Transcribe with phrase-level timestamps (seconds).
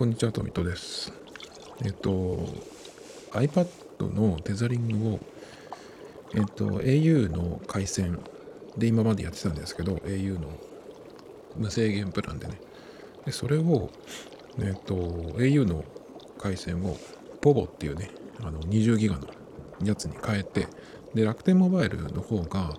[0.00, 1.12] こんにちは、トミトです。
[1.84, 2.38] えっと、
[3.32, 3.68] iPad
[4.14, 5.20] のテザリングを、
[6.34, 8.18] えっと、au の回線
[8.78, 10.48] で今までやってたんですけど、au の
[11.54, 12.58] 無制限プランでね。
[13.26, 13.90] で、それを、
[14.58, 15.84] えっと、au の
[16.38, 16.96] 回線を
[17.42, 18.10] POVO っていうね、
[18.42, 19.28] あの20ギガの
[19.84, 20.66] やつに変えて、
[21.12, 22.74] で、楽天モバイルの方が、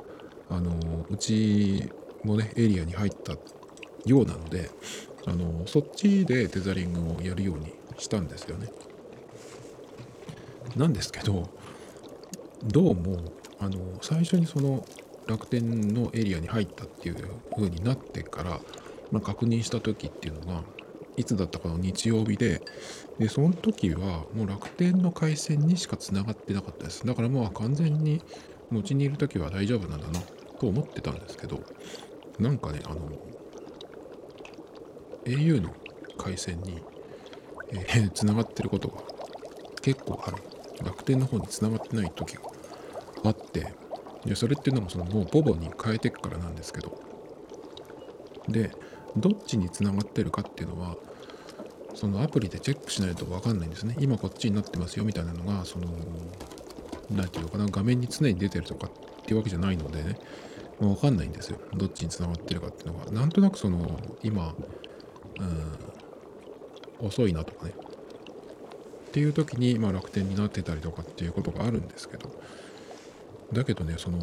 [0.49, 1.87] あの、うち
[2.23, 3.33] もね、エリアに入った
[4.07, 4.71] ようなので、
[5.25, 8.69] あのそっちでテザリングをやるようにしたんですよね。
[10.75, 11.49] なんですけど
[12.63, 13.17] どうも
[13.59, 14.85] あの最初にその
[15.27, 17.15] 楽天のエリアに入ったっていう
[17.55, 18.59] 風になってから、
[19.11, 20.63] まあ、確認した時っていうのが
[21.17, 22.61] いつだったかの日曜日で
[23.19, 28.21] でその時はもう楽天の回線にしかつながってなかったですだからもう完全に
[28.71, 30.19] うちにいる時は大丈夫なんだな
[30.59, 31.61] と思ってたんですけど
[32.39, 33.01] なんかねあの
[35.25, 35.73] au の
[36.17, 36.81] 回線に、
[37.71, 39.01] えー、 繋がってることが
[39.81, 40.37] 結構ある。
[40.83, 42.41] 楽天の方に繋がってない時が
[43.23, 43.73] あって、
[44.25, 46.99] でそれっていうのもそのもうボボに変えてくからなんですけど、
[48.47, 48.71] で、
[49.15, 50.97] どっちに繋がってるかっていうのは、
[51.93, 53.95] そのアプリでチェックしないと分かんないんですね。
[53.99, 55.87] 今こっちになってますよみたいなのが、その、
[57.11, 58.91] 何て言うのかな、画面に常に出てるとかっ
[59.25, 60.17] ていうわけじゃないのでね、
[60.79, 61.59] 分かんないんですよ。
[61.75, 63.11] どっちに繋がってるかっていうのが。
[63.11, 64.55] なんとなくその、今、
[65.39, 67.73] うん、遅いなとかね。
[69.07, 72.29] っていう時に、まあ、楽天になってたりとかっていうことがあるんですけど、
[73.51, 74.17] だけどね、その、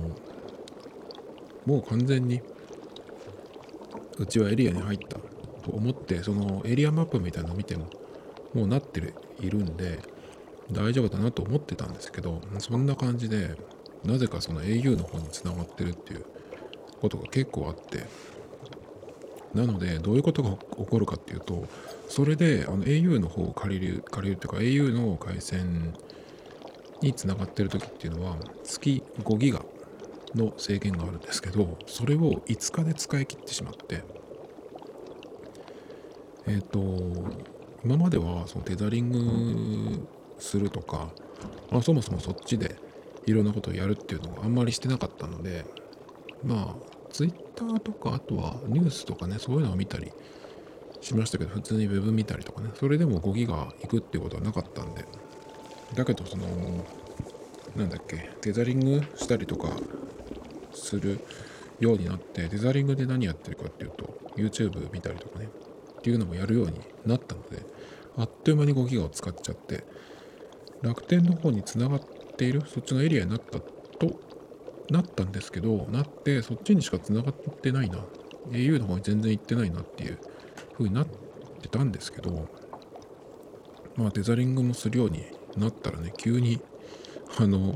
[1.66, 2.40] もう完全に、
[4.18, 5.18] うちはエリアに入った
[5.62, 7.86] と思って、そのエリアマップみたいなのを見ても、
[8.54, 10.00] もうなってるいるんで、
[10.72, 13.56] 大丈夫だなと思ってたんですけど、そんな感じで、
[14.04, 16.24] なぜかその au の方につながってるっていう
[17.00, 18.04] ことが結構あって、
[19.54, 21.66] なのでどういうことが起こるかっていうと
[22.08, 25.94] それであの au の方を借りる借りるっていうか au の回線
[27.00, 29.64] につながってる時っていうのは月5ギガ
[30.34, 34.02] の制限があるんですけどそれを5日で使い切ってしまって
[36.46, 36.80] えっ、ー、と
[37.84, 41.08] 今まではそのテザリングするとか、
[41.70, 42.76] まあ、そもそもそっちで
[43.26, 45.64] いろんなことをやるっていうのがあんまりしてなかったので
[46.44, 50.12] まあツイッターとか、あとはニュースとかね、そういうのを見たり
[51.00, 55.04] しましたけど、普通に Web 見たりとかね、それでも5ギガいくっていうことはなかったんで、
[55.94, 56.46] だけど、その、
[57.76, 59.70] なんだっけ、テザリングしたりとか
[60.72, 61.20] する
[61.80, 65.48] ようになって、テザリングで何やってるかっていうと、YouTube 見たりとかね、
[65.98, 67.64] っていうのもやるようになったので、
[68.16, 69.84] あっという間に5ギガを使っちゃって、
[70.82, 72.00] 楽天の方につながっ
[72.36, 74.20] ている、そっちのエリアになったと
[74.90, 77.98] なったんですけど、なって、そっちにしか繋がってないな。
[78.50, 80.18] au の方に全然行ってないなっていう
[80.72, 81.06] 風になっ
[81.60, 82.48] てたんですけど、
[83.96, 86.60] まあ、デザリングもするようになったらね、急に、
[87.38, 87.74] あの、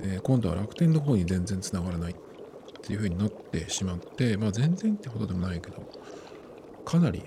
[0.00, 2.16] えー、今度は楽天の方に全然繋がらないっ
[2.82, 5.82] ていう風になってしまって、まあ、全然ってことでもないけど、
[6.84, 7.22] かなり、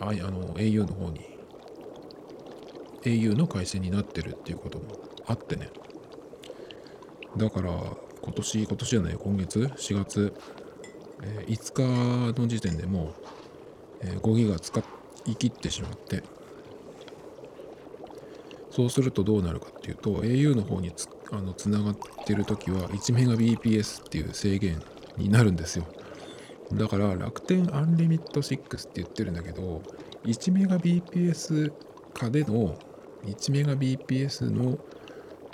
[0.00, 1.20] ああの、au の方に、
[3.02, 4.84] au の回線になってるっていうことも
[5.26, 5.70] あってね、
[7.36, 7.70] だから
[8.22, 10.32] 今年、今年じゃない、今月、4月、
[11.22, 13.14] えー、5日の時点でも
[14.02, 14.80] う、えー、5ギガ使
[15.26, 16.22] い切ってしまって、
[18.70, 24.80] そうするとどうなるかっていうと、au の方につあのつながってる時は 1Mbps っていう制限
[25.16, 25.84] になるんですよ。
[26.72, 29.82] だから楽天アンリミット6って言ってるんだけど、
[30.24, 31.72] 1Mbps
[32.14, 32.78] 下での
[33.24, 34.78] 1Mbps の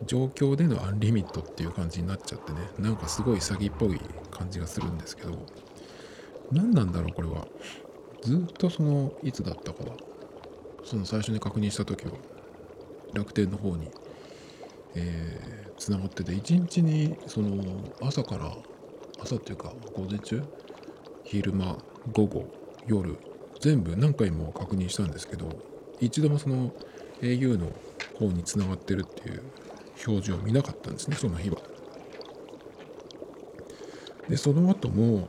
[0.06, 2.58] 状況でのアンリミットっていう感じになっちゃってね。
[2.78, 4.00] なんかすごい詐欺っぽい
[4.30, 5.38] 感じがするんですけど。
[6.52, 7.46] 何なんだろうこれは。
[8.22, 9.96] ずっとそのいつだったかは。
[10.84, 12.12] その最初に確認した時は。
[13.14, 13.90] 楽天の方に。
[14.96, 16.34] えー、繋がってて。
[16.34, 17.62] 一日にその
[18.00, 18.52] 朝から
[19.20, 20.42] 朝っていうか午前中？
[21.24, 21.78] 昼間
[22.12, 22.46] 午後
[22.86, 23.16] 夜
[23.60, 25.48] 全部何回も確認したんですけど
[26.00, 26.72] 一度もその
[27.22, 27.72] au の
[28.18, 29.42] 方につながってるっていう
[30.06, 31.56] 表示を見なかったんですねその日は。
[34.28, 35.28] でその後も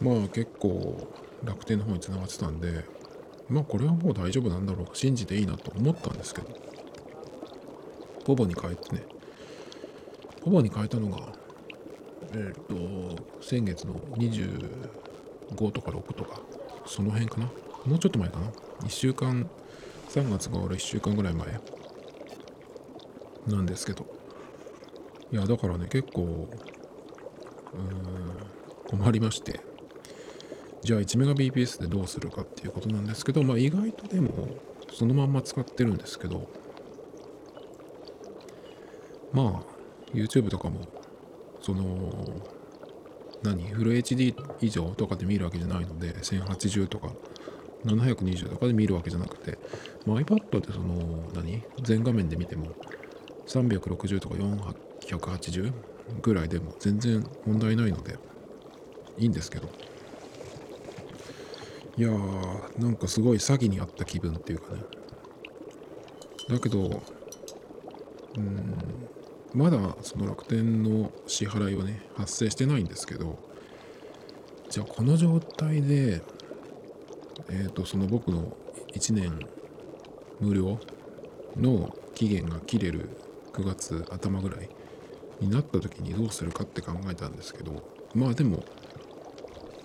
[0.00, 1.08] まあ結構
[1.44, 2.84] 楽天の方につながってたんで
[3.48, 6.48] まあこれはもう大丈夫なんだろうか信じていいなと思ったんですけど。
[8.24, 9.04] ポボに変えてね。
[10.42, 11.18] ポボに変えたのが
[12.32, 16.40] えっ、ー、と先月の25とか6とか
[16.86, 17.46] その辺かな。
[17.84, 18.46] もうちょっと前かな。
[18.82, 19.48] 1週間
[20.08, 21.60] 3月が終わる1週間ぐらい前。
[23.46, 24.06] なんですけど。
[25.32, 26.48] いやだからね結構
[28.88, 29.60] 困りまして。
[30.82, 34.48] じゃあ 1Mbps でどうするかっていうことなんですけどまあ意外とでも
[34.92, 36.48] そのまんま使ってるんですけど。
[39.32, 39.76] まあ
[40.14, 40.80] YouTube とかも
[41.60, 42.42] その
[43.42, 47.10] 何フル HD 以上とかで見るわけじゃないので1080とか
[47.84, 49.58] 720とかで見るわけじゃなくて、
[50.06, 52.68] まあ、iPad でその何全画面で見ても
[53.46, 54.34] 360とか
[55.00, 55.72] 480
[56.22, 58.18] ぐらいでも全然問題ないので
[59.18, 59.68] いいんですけど。
[61.98, 64.82] いやーなんかすごい詐欺にあった気分っていうかね。
[66.48, 67.02] だけど
[68.36, 68.74] うん
[69.54, 73.38] まだその楽天の支払いはね発生してないんですけど
[74.68, 76.20] じゃあこの状態で
[77.48, 78.54] えっ、ー、とその僕の
[78.94, 79.40] 1年
[80.38, 80.78] 無料
[81.56, 83.08] の期限が切れる
[83.56, 84.68] 9月頭ぐらい
[85.40, 87.82] になった時にどうするかって考えたんですけど
[88.14, 88.64] まあでも、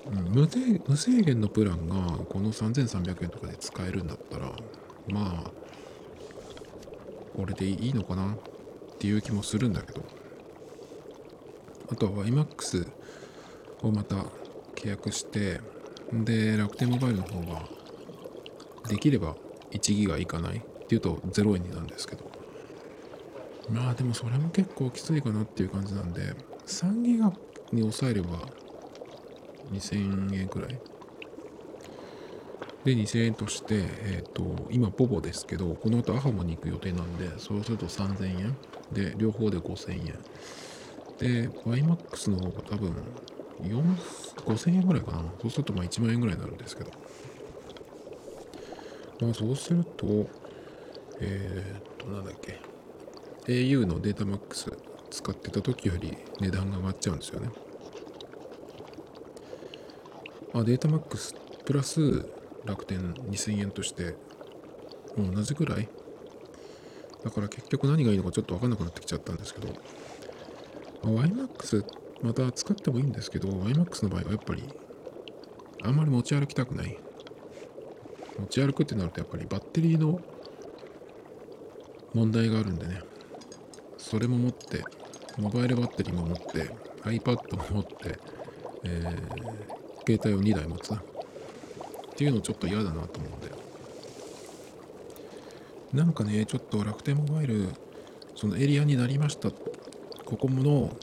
[0.07, 0.49] うん、無
[0.87, 1.95] 無制限のプランが
[2.25, 4.51] この3300円とかで使えるんだったら
[5.09, 5.51] まあ
[7.35, 8.37] これでいいのかなっ
[8.99, 10.21] ていう気もするんだけど。
[11.91, 12.89] あとは iMAX
[13.81, 14.15] をまた
[14.75, 15.59] 契約して
[16.13, 17.63] で楽天モバイルの方が
[18.87, 19.35] できれば
[19.71, 22.40] 1ギガいかないっていうと0円になるんですけど。
[23.69, 26.33] まあでもそれも結構きついかなっていう感じなんで
[26.65, 27.31] 3ギガ
[27.71, 28.39] に抑えれば
[29.71, 30.79] 2000円くらい。
[32.83, 38.57] で2000円として、えっ、ー、と今ポボですけどこの後アハモに行く予定なんでそうすると3000円。
[38.91, 40.19] で両方で5000円。
[41.19, 42.95] で YMAX の方が多分
[43.61, 45.23] 5000円ぐらいかな。
[45.41, 46.91] そうするとまあ1万円ぐらいになるんですけど。
[49.21, 50.27] まあそうすると
[51.19, 52.70] えっ、ー、となんだっけ。
[53.47, 54.71] Au のデータマックス
[55.09, 57.49] 使ってた時より値段が上がっちゃうんですよね。
[60.53, 61.35] あデータマックス
[61.65, 62.25] プラス
[62.65, 64.15] 楽天2000円として
[65.17, 65.89] 同じぐらい？
[67.23, 69.67] だから結局何がいいのかちょっと分かんなくなってきちゃったんですけど、
[71.03, 71.85] まあ、YMAX
[72.21, 74.63] また使ってもいいんですけど YMAX の場合はやっぱり
[75.83, 76.97] あんまり持ち歩きたくない。
[78.39, 80.19] 持ち歩くってなるとやっぱりバッテリーの
[82.13, 83.01] 問題があるんでね。
[84.11, 84.83] それも持って
[85.37, 86.69] モバイルバッテリーも持って
[87.03, 88.19] iPad も持って、
[88.83, 90.97] えー、携帯を2台持つな。
[90.97, 91.01] っ
[92.17, 93.51] ていうのちょっと嫌だなと思うんで
[95.93, 97.69] なんかねちょっと楽天モバイル
[98.35, 99.49] そのエリアになりました。
[99.49, 100.97] ここもの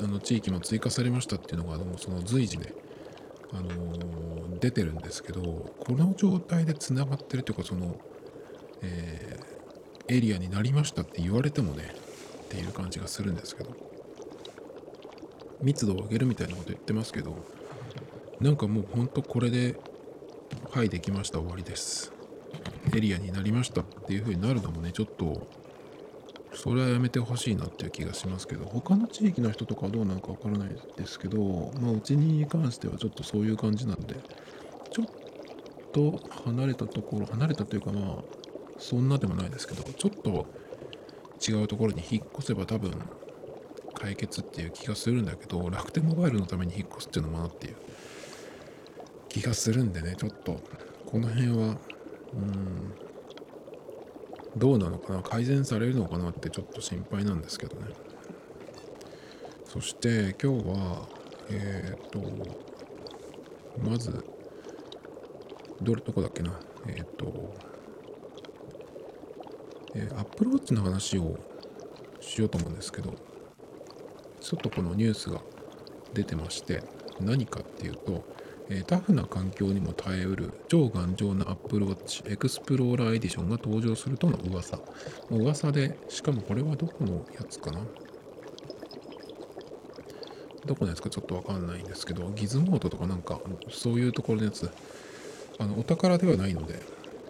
[0.00, 2.72] あの地域も追加されましたっていうのがその随時ね、
[3.52, 7.96] あのー、出てるんですけどこの状態でつながってるというかその、
[8.82, 11.92] えー、エリアになりましたって言われてもね
[12.52, 13.70] っていう感じがするんですけど
[15.62, 17.34] 密度を上げるみたいなこと言ってますけど
[18.40, 19.76] なんかもうほんとこれで
[20.70, 22.12] はいできました終わりです。
[22.94, 25.46] エリアになりましたっていう風になるのもねちょっと
[26.52, 34.16] それはやめてほしいなっていう気がしますけど他の地域の人とかはどうなのかわからないですけどまあうちに関してはちょっとそういう感じなんで
[34.90, 35.06] ちょっ
[35.92, 38.24] と離れたところ離れたというかまあ
[38.78, 40.46] そんなでもないですけどちょっと
[41.46, 42.92] 違うところに引っ越せば多分
[43.94, 47.76] 解決っていう気がするんだけど楽天モバイルのために引っ越すっていうのもなっていう
[49.28, 50.60] 気がするんでねちょっと
[51.06, 51.76] この辺は
[52.34, 52.94] うん
[54.56, 57.86] どうなのかな改善されるのかなってちょっと心配なんですけどね。
[59.64, 61.08] そして今日は
[61.48, 62.20] えっ、ー、と
[63.78, 64.24] まず
[65.80, 67.54] どれどこだっけなえっ、ー、と
[69.94, 71.38] えー、Apple Watch の話を
[72.20, 73.14] しようと思うんですけど
[74.40, 75.40] ちょっとこのニュースが
[76.14, 76.82] 出てまして
[77.20, 78.24] 何かっていうと
[78.68, 84.78] えタフな環境にも耐えうる超頑丈な Apple Watch エクスプローラーエディションが登場するとの噂。
[85.30, 87.80] 噂で、しかもこれはどこのやつかな？
[90.64, 94.70] どこのやつかちょっとわかんないんですけど、ギズモートとかなんか、そういうところのやつ、
[95.58, 96.80] あの、お宝ではないので、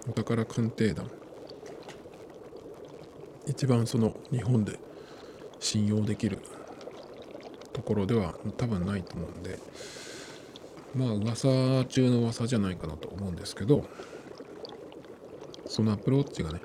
[0.09, 1.11] お宝鑑定団。
[3.47, 4.79] 一番その日本で
[5.61, 6.39] 信用できる
[7.73, 9.59] ところでは多分ないと思うんで、
[10.95, 13.85] まあ噂中の噂じゃないかなと思うんですけど
[15.67, 16.61] そのアプローチがね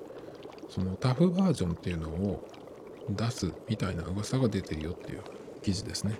[0.69, 2.47] そのタフバージョンっていうのを
[3.09, 5.21] 出すみたいな噂が出てるよっていう
[5.63, 6.19] 記事ですね。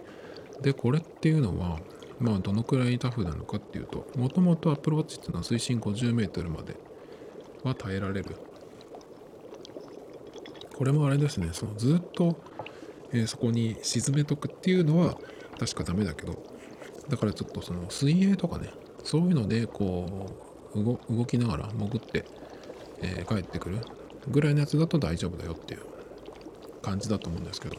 [0.61, 1.79] でこれっていうのは
[2.19, 6.77] まあどのくらいタフなのかっていうともともとアプローチっていうのは水深 50m まで
[7.63, 8.37] は耐えられる
[10.77, 11.49] これもあれですね。
[11.53, 12.37] そのずっと、
[13.11, 15.17] えー、そこに沈めとくっていうのは
[15.59, 16.43] 確かダメだけど
[17.09, 18.69] だからちょっとその水泳とかね
[19.03, 20.29] そういうのでこ
[20.75, 22.25] う動きながら潜って
[23.01, 23.79] えー、帰ってくる
[24.27, 25.81] ぐらいのやつだと大丈夫だよっていう
[26.81, 27.77] 感じだと思うんですけど。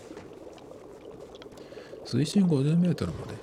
[2.04, 3.34] 水深 50m まで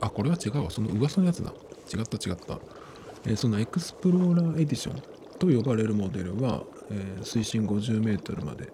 [0.00, 0.70] あこれは違うわ。
[0.70, 1.52] その噂のやつだ。
[1.92, 2.58] 違った違った、
[3.26, 5.02] えー、そのエクスプローラーエディション
[5.38, 8.72] と呼ばれるモデルは、えー、水深 50m まで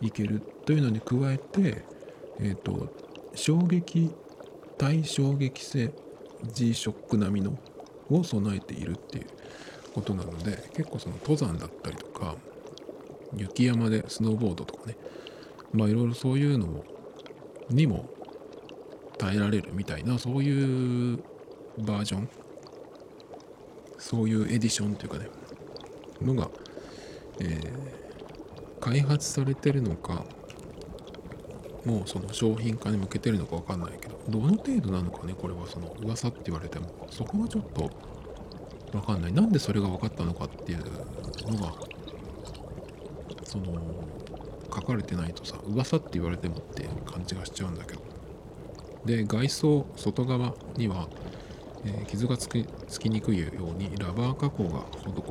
[0.00, 1.84] 行けるというのに加えて、
[2.40, 2.92] えーと、
[3.34, 4.10] 衝撃
[4.78, 5.92] 対衝撃性
[6.52, 7.56] G ショック並みの
[8.10, 9.26] を備えているっていう
[9.94, 12.34] ことなので結構その登山だったりとか
[13.36, 14.96] 雪山でスノーボードとかね
[15.72, 16.84] まあいろいろそういうのも
[17.70, 18.08] にも
[19.18, 21.18] 耐えられるみたいなそういう
[21.78, 22.28] バージョン
[23.98, 25.28] そういうエディションというかね
[26.24, 26.48] のが、
[27.42, 30.24] えー、開発されてるのか
[31.84, 37.08] もうその商品化に向けてるのか分かんないけどどの程度なのかねこれはその噂って言われても。
[37.10, 37.90] そこがちょっと
[38.92, 39.32] 分かんない。
[39.32, 40.78] なんでそれが分かったのかっていう
[41.50, 41.74] のが
[43.44, 43.64] その
[44.72, 48.02] 書かれてないとさ噂って言われてもって感じがしちゃうんだけど。
[49.04, 51.08] で外装外側には、
[51.84, 54.84] えー、傷がつきつきにくいようにラバー加工が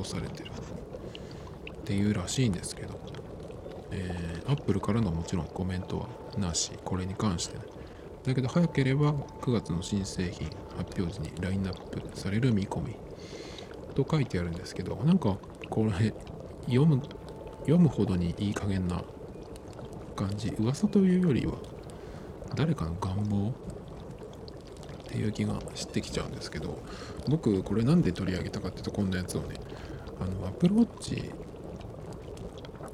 [0.04, 0.52] 施されてる。
[1.82, 3.00] っていうらしいんですけど、
[3.92, 6.08] えー、アップルからのもちろんコメントは
[6.38, 6.72] なし。
[6.86, 7.64] これに関してね。
[8.24, 12.96] だけど早ければ9月の新製品発表時にラインナップされる見込み。
[13.96, 15.38] と書いてあるんですけどなんか
[15.70, 16.14] これ
[16.68, 17.02] 読む
[17.62, 19.04] 読むほどにいい加減な
[20.16, 20.50] 感じ。
[20.60, 21.54] 噂というよりは
[22.56, 23.50] 誰かの願望？
[23.50, 23.54] っ
[25.14, 26.80] ていう気がしてきちゃうんですけど。
[27.30, 29.56] 僕これなんで取り上げたかっていうとこんなやつをね
[30.20, 31.32] あのアプローチ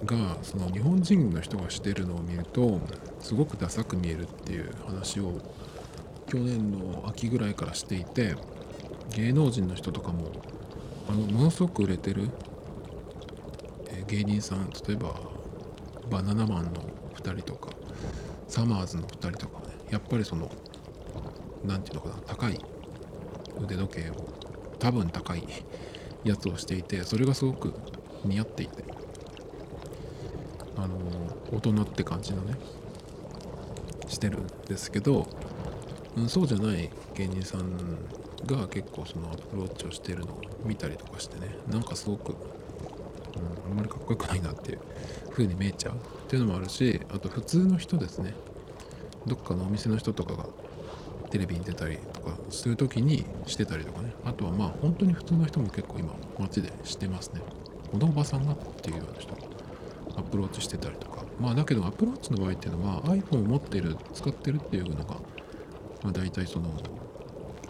[0.08, 2.80] がその日本人の人がしてるのを見ると
[3.20, 5.40] すごくダサく見えるっていう話を
[6.28, 8.36] 去年の秋ぐらいからしていて
[9.16, 10.32] 芸能人の人とかも
[11.08, 12.30] あのものすごく売れてる、
[13.90, 15.16] え芸人さん例えば
[16.10, 16.72] バナナマンの
[17.16, 17.70] 2人とか
[18.48, 20.50] サマーズの2人とかねやっぱりその
[21.64, 22.60] 何て言うのかな高い
[23.62, 24.14] 腕時計を
[24.80, 25.48] 多分高い
[26.24, 27.74] やつをしていてそれがすごく
[28.26, 28.97] 似合っていて。
[30.78, 30.96] あの
[31.52, 32.54] 大人って感じのね
[34.08, 35.28] してるんですけど、
[36.16, 37.98] うん、そうじゃない芸人さん
[38.46, 44.80] が結構そのアプローチをしてるのを見たりとかしてねなんかすごく、うん、あんまりかっこよくないなっていう
[45.32, 45.94] 風に見えちゃう。
[45.94, 48.34] っていうのもあるしあと普通の人ですね。
[49.26, 50.46] どっかのお店の人とかが
[51.30, 54.14] テレビに出たりとかする時にしてたりとかね。
[54.26, 57.42] あとはまあ本当に普通の人も結構今街でしてますね。
[57.92, 59.34] このおばさんがっていうような人。
[59.34, 59.57] が
[60.18, 61.24] Apple Watch してたりとか。
[61.40, 65.16] まあだけど Apple Watch の場合っていうのは iPhone を持ってる使ってるっていうのが、
[66.04, 66.70] まあ、大体その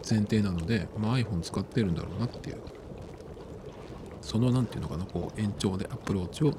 [0.10, 2.58] 前提なので、まあ、iPhone 使ってるんだろうなっていう。
[4.22, 6.54] その何て言うのかなこう延長で Apple Watch を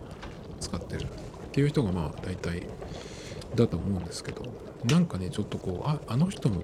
[0.61, 1.07] 使ってるっ
[1.53, 2.67] ていう人がまあ大体
[3.55, 4.43] だと思うんですけど。
[4.85, 6.63] なんかねちょっとこうああの人も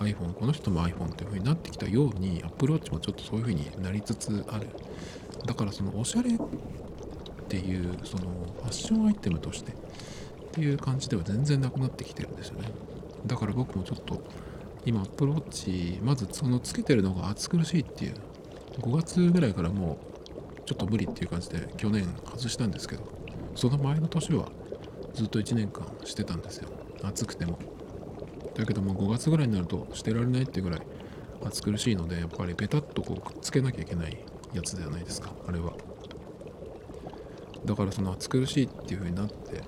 [0.00, 4.68] iPhone この人も iPhone っていう風になってきたように Apple Watch もちょっとそういう風になりつつある。
[5.46, 6.30] だからそのおしゃれ
[7.48, 8.24] っていうその
[8.56, 9.74] ファッションアイテムとしてっ
[10.52, 12.68] ていう感じでは全然なくなってきてるんですよね。
[13.26, 14.22] だから僕もちょっと
[14.84, 18.14] 今アプローチまずそのつけてるのが暑苦しいっていう
[18.80, 19.98] 5月ぐらいからも
[20.58, 23.02] うちょっと無理っていう感じで去年外したんですけど
[23.54, 24.50] その前の年は
[25.14, 26.68] ずっと1年間してたんですよ。
[27.02, 27.58] 暑くても。
[28.54, 30.82] だけども5月ぐらいになるとしてられないってぐらい
[31.46, 34.18] 暑苦しいのでやっぱりペタッとこうくっつけなきゃいけない
[34.52, 35.72] やつではないですかあれは。
[37.68, 39.62] だからその暑苦しいっていう風になって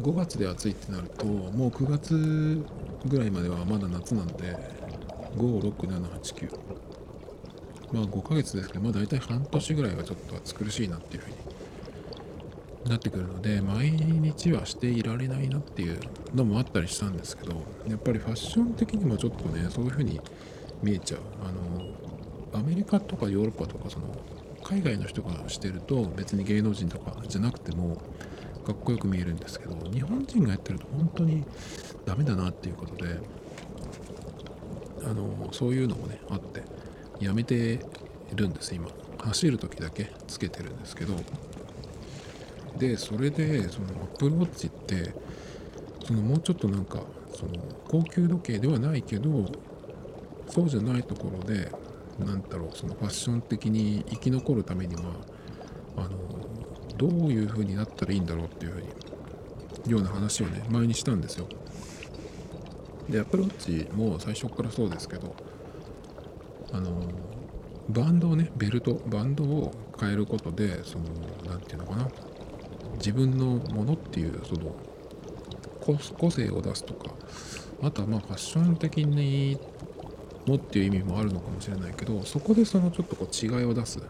[0.00, 2.64] 5月で暑いってなるともう9月
[3.06, 4.56] ぐらいまではまだ夏なんで
[5.36, 6.50] 56789
[7.92, 11.38] まあ5ヶ月ですけどまあ大体半年ぐらいはちょっと暑苦しいなっていう風に
[12.88, 15.98] なってくるので毎日はしていられないなっていう
[16.34, 20.20] のもあったりしたんですけどやっぱりファッション的にもちょっとねそういう風に
[20.82, 21.20] 見えちゃう。
[21.42, 24.06] あのアメリカとかヨーロッパとかその
[24.68, 27.96] 海外の人がしてると別に芸能人とかじゃなくても
[28.66, 31.44] かっこよく見えるんですけど日本人がやってると本当に
[32.04, 33.16] ダメだなっていうことで
[35.04, 36.64] あのそういうのもねあって
[37.20, 37.78] やめて
[38.34, 38.88] るんです今。
[39.18, 41.14] 走る時だけつけてるんですけど
[42.76, 45.14] でそれでそのアップルウォッチって
[46.04, 47.00] そのもうちょっとなんか
[47.34, 47.52] その
[47.88, 49.46] 高級時計ではないけど
[50.48, 51.70] そうじゃないところで
[52.18, 55.02] なんだろうそのファッション的に生き残るためには
[55.96, 56.10] あの
[56.96, 58.88] どういう風になったらいいんだろうっていう風に
[59.86, 61.46] ような話をね前にしたんですよ。
[63.08, 65.34] でアプローチも最初からそうですけど
[66.72, 66.90] あの
[67.88, 71.04] バンドをねベルトバンドを変えることでその
[71.48, 72.08] 何て言うのかな
[72.94, 74.74] 自分のものっていうその
[76.18, 77.14] 個性を出すとか
[77.82, 79.58] あとはまあファッション的に
[80.46, 84.00] もっていう意味もあるのかもしれないけどそこでそのちょっとこう違いを出す。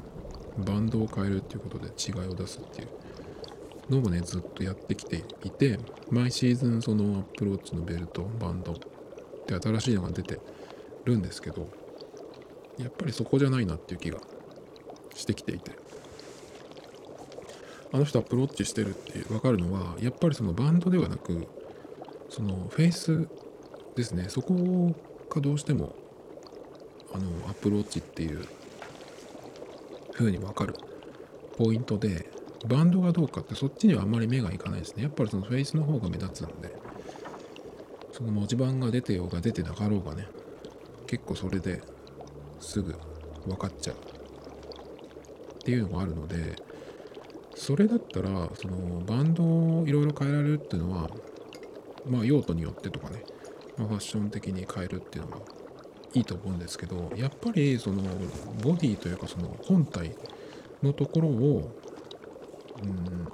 [0.58, 5.78] バンドを変えるっていうことで違いを出すっていうのもねずっとやってきていて
[6.10, 8.76] 毎シーズンそのアプローチのベルトバンドっ
[9.46, 10.40] て新しいのが出て
[11.04, 11.68] るんですけど
[12.78, 14.18] やっぱりそこじゃないなっていう気が
[15.14, 15.72] してきていて。
[17.92, 21.46] あの人 Apple Watch してるって分かるのはやっぱりそのバンドではなく
[22.28, 23.28] そのフェイス
[23.94, 24.26] ですね。
[24.28, 24.94] そこ
[25.30, 25.94] がどうしても
[27.12, 28.46] あの Apple Watch っていう
[30.12, 30.74] 風に分かる
[31.56, 32.30] ポイントで
[32.66, 35.04] バンドがどうかってそっちにはあんまり目がいかないですね。
[35.04, 36.74] やっぱりそのフェイスの方が目立つんで
[38.12, 40.26] その文字盤が出てようが出てなかろうがね
[41.06, 41.82] 結構それで
[42.60, 42.94] すぐ
[43.46, 43.96] 分かっちゃう。
[43.96, 46.56] っていうのがあるので
[47.56, 51.10] それだったらそのバンドをいろいろ変えられるっていうのは
[52.08, 53.24] まあ用途によってとかね、
[53.76, 55.38] まあ、ファッション的に変えるっていうのは
[56.16, 58.02] いいと思うんですけどやっぱりその
[58.62, 60.16] ボディというかその本体
[60.82, 61.70] のところを、
[62.82, 63.28] うん、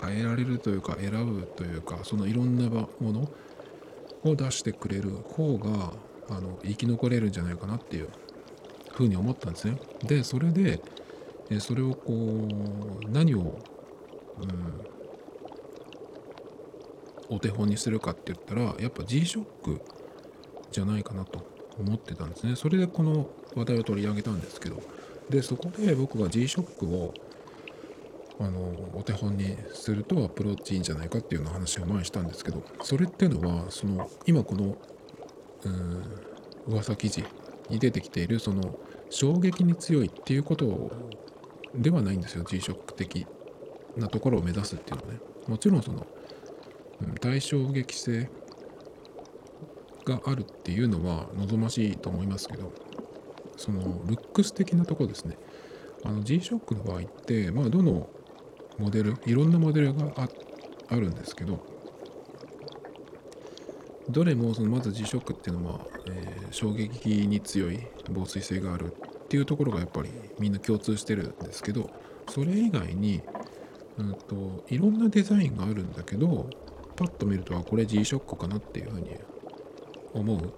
[0.00, 3.28] 変えられるというか選ぶというかそのいろんなもの
[4.24, 5.92] を出してくれる方が
[6.30, 8.08] あの生き残れるんじゃないかなっていう
[8.92, 9.76] ふうに思ったんですね。
[10.04, 10.80] でそれで
[11.60, 12.48] それをこ
[13.04, 13.42] う何を、う
[17.32, 19.93] ん、お手本にするかって言ったらやっぱ G-SHOCK
[20.74, 21.40] じゃないかなと
[21.78, 22.56] 思ってたんですね。
[22.56, 24.82] それでこの話題を取り上げたんですけど。
[25.30, 27.14] でそこで僕が G-SHOCK を
[28.38, 32.62] あのお手本にするとアプローチいいんじゃないかっていうような話を前にしたんですけど。
[32.82, 34.76] それっていうのはその今この
[35.64, 36.02] うん
[36.66, 37.24] 噂記事
[37.70, 40.90] に出てきているその衝撃に強いっていうこと
[41.74, 42.44] ではないんですよ。
[42.44, 43.26] G-SHOCK 的
[43.96, 45.20] なところを目指すっていうのはね。
[45.46, 46.06] もちろんその
[47.00, 48.28] うん対衝撃性
[50.04, 52.72] があるっていうのは望ましいと思いますけど
[53.56, 55.38] そのルックス的なところですね。
[56.04, 58.08] あの G-SHOCK の場合ってまあどの
[58.78, 60.12] モデルいろんなモデルが
[60.88, 61.64] あるんですけど
[64.10, 71.90] どれもそのまず G-SHOCK っていうのは、えー、衝撃に強い防水性があるっていうところがやっぱりみんな共通してるんですけど
[72.28, 73.22] それ以外に、
[73.96, 76.50] うんと、いろんなデザインがあるんだけど
[76.96, 79.16] パッと見るとあこれ G-SHOCK かなっていうふうに
[80.14, 80.52] 思う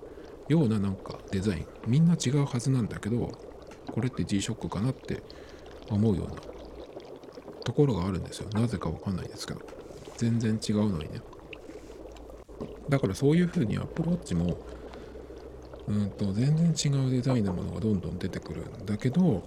[0.53, 1.67] ようななんかデザイン。
[1.87, 3.33] みんな違うはずなんだけど
[3.91, 5.23] これって G-SHOCK かなって
[5.89, 6.37] 思うような
[7.65, 8.49] ところがあるんですよ。
[8.53, 9.61] なぜかわかんないですけど。
[10.17, 11.21] 全然違うのにね。
[12.89, 14.57] だからそういう風にアプローチも
[15.89, 19.43] うんと全然違うデザインのものがどんどん出てくるんだけど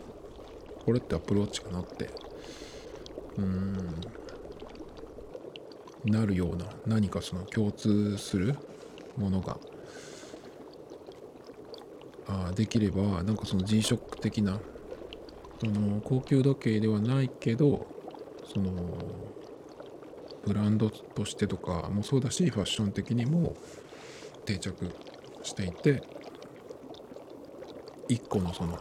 [0.85, 2.09] これってアプローチかなって
[3.37, 3.77] うん
[6.05, 8.55] なるような何かその共通する
[9.17, 9.57] ものが
[12.29, 14.59] あできればなんかその G-SHOCK 的な
[15.59, 17.87] その高級時計ではないけど
[18.53, 18.71] その
[20.45, 23.55] ブランドとしてとかもそうだしファッション的にも
[24.45, 24.89] 定着
[25.43, 26.03] していて
[28.07, 28.77] 一個のその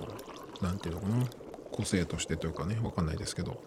[0.61, 1.27] 何て言うのかな
[1.73, 3.63] 個性としてというかね分かんないですけど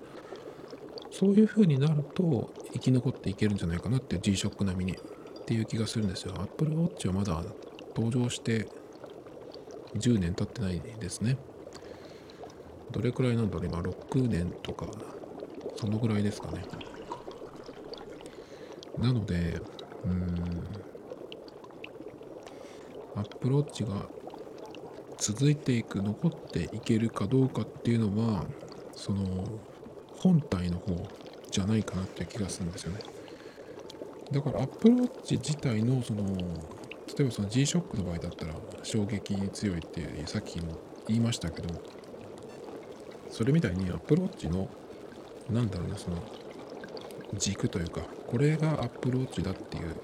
[1.12, 6.34] そういう風になると生き残っていけるんじゃないかなって G-SHOCK 並みにっていう気がするんですよ。
[6.40, 7.44] Apple Watch はまだ
[7.96, 8.68] 登場して
[9.96, 11.38] 10年経ってないですね。
[12.92, 13.66] どれくらいなんだろう？
[13.66, 14.88] 今6年とか
[15.76, 16.64] そのぐらいですかね。
[18.98, 19.62] なので
[20.04, 20.64] うん。
[23.14, 24.08] アップローチが
[25.18, 28.46] 続いていく残っていけるかどうかっていうのは
[28.94, 29.60] その
[30.16, 30.96] 本体の方
[31.52, 33.00] じゃないかなっていう気がするんですよね。
[34.32, 36.24] だからアップローチ自体のその
[37.18, 41.82] 例えばその G-SHOCK の場合だったら衝撃に強いってさっきも言いましたけど
[43.30, 44.70] それみたいにアップローチの
[45.50, 46.18] なんだろうなその
[47.34, 49.96] 軸というかこれがアップローチだっていう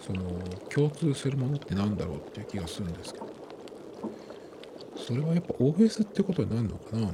[0.00, 0.22] その
[0.68, 3.12] 共通するものって何だろうっていう気がするんです。
[3.12, 3.28] けど
[4.96, 7.12] それはやっぱ OS ってことになるのかな？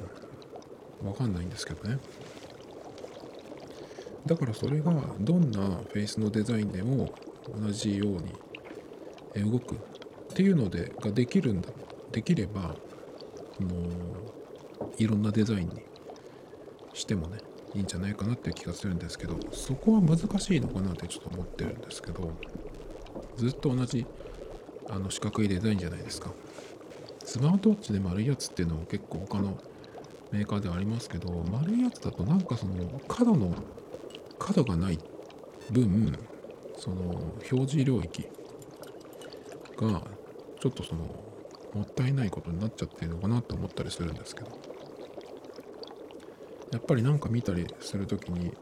[1.09, 1.99] わかんないんですけどね。
[4.27, 7.13] だからそれがどんなフェイスのデザインでも
[7.61, 8.33] 同じように
[9.42, 9.79] 動くっ
[10.35, 11.68] ていうのでができるんだ。
[12.12, 12.75] できればもう
[14.99, 15.83] いろんなデザインに
[16.92, 17.38] してもね
[17.75, 22.33] いいんじゃないかなっていう気がするんですけどそこは難しいのかなってちょっと思ってるんですけど
[23.37, 24.07] ずっと同じ
[24.88, 26.31] あの四角いデザインじゃないですか。
[27.25, 29.59] スマートウォッチで丸いやつっていうのも結構他の
[30.31, 33.55] メーカーではありますけど丸いやつだとなんかその角の
[34.38, 34.99] 角がない
[35.70, 36.12] 分
[36.77, 38.27] その表示領域
[39.77, 40.03] が
[40.61, 41.03] ちょっとその
[41.75, 44.75] もったいないことになっちゃってるのかなと思ったりするんですけど。
[46.75, 48.53] やっぱりなんか見たりする時に、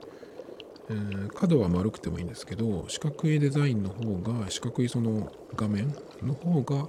[0.90, 6.88] えー、角は丸くてもいいんですけど四角いデザインの方が四角いその画面の方が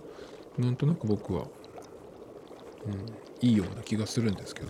[0.57, 1.47] なんとなく僕は、
[2.85, 4.67] うん、いいような気がするんですけど。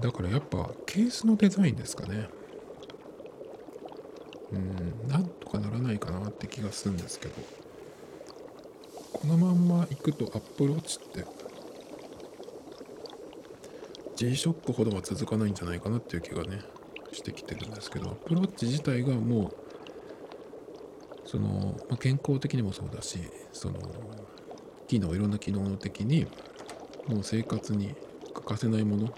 [0.00, 2.28] だからやっぱケースのデザインですかね。
[4.52, 5.28] うんなん
[5.86, 7.34] ないかなって気がするんですけど。
[9.16, 11.24] このまんま行くと Apple Watch って
[14.16, 16.60] G-SHOCK ほどは続かないんじゃないかなっていう気がね
[17.12, 19.52] してきてるんですけど Apple Watch 自体がも
[21.24, 23.18] うその、ま、健康的にもそうだし
[23.52, 23.80] その
[24.86, 26.26] 機能いろんな機能的に
[27.08, 27.94] もう生活に
[28.34, 29.10] 欠かせないものっ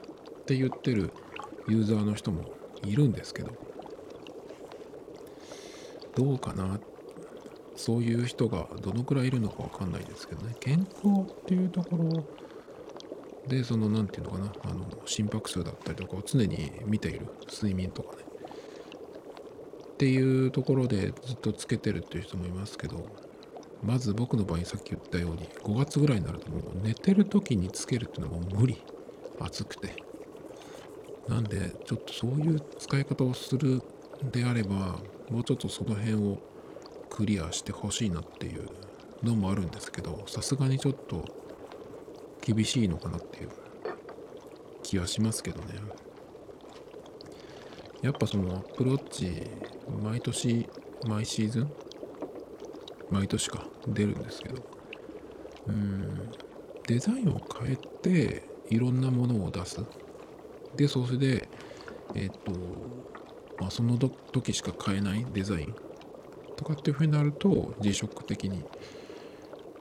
[0.46, 1.12] て言ってる
[1.66, 2.44] ユーザーの人も
[2.86, 3.67] いるんですけど。
[6.18, 6.80] どうかな？
[7.76, 10.56] そういう人がどのくらいいるのかわかんないですけどね。
[10.58, 12.26] 健康っていうところ
[13.46, 14.70] でその何て言うのかな？
[14.72, 17.28] あの心拍数だったりとかを常に見ている。
[17.48, 18.24] 睡眠とかね。
[19.92, 23.06] っていうところでずっとつけてるっていう人もいますけど
[23.82, 28.82] まず僕の場合さっき言ったように5月ぐらいになるともう寝てる時につけるっていうのはもう無理。
[29.38, 29.94] 暑くて。
[31.28, 33.82] なんでちょっとそういう使い方をする
[34.32, 34.98] であれば
[35.30, 36.38] もうちょっとその辺を
[37.10, 38.68] クリアしてほしいなっていう
[39.22, 41.24] のもあるんですけどさすがにちょっと
[42.40, 43.48] 厳しいのかなっていう
[44.82, 45.74] 気はしますけどね。
[48.00, 49.42] やっぱそのアプローチ
[50.02, 50.68] 毎年
[51.06, 51.72] 毎シーズン？
[53.10, 53.66] 毎年か。
[53.88, 54.62] 出るんですけど。
[55.66, 56.30] うん。
[56.86, 59.84] デザインを変えていろんなものを出す。
[60.76, 61.48] でそれで
[62.14, 62.52] えっ、と
[63.60, 65.74] まあその時しか買えないデザイン
[66.56, 68.64] とかっていうふうになると G-SHOCK 的に、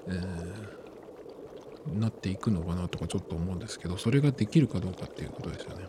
[0.08, 5.86] えー、なっていくのかなとかちょっと思うんですけどそれができるかどうかっていうことですよね。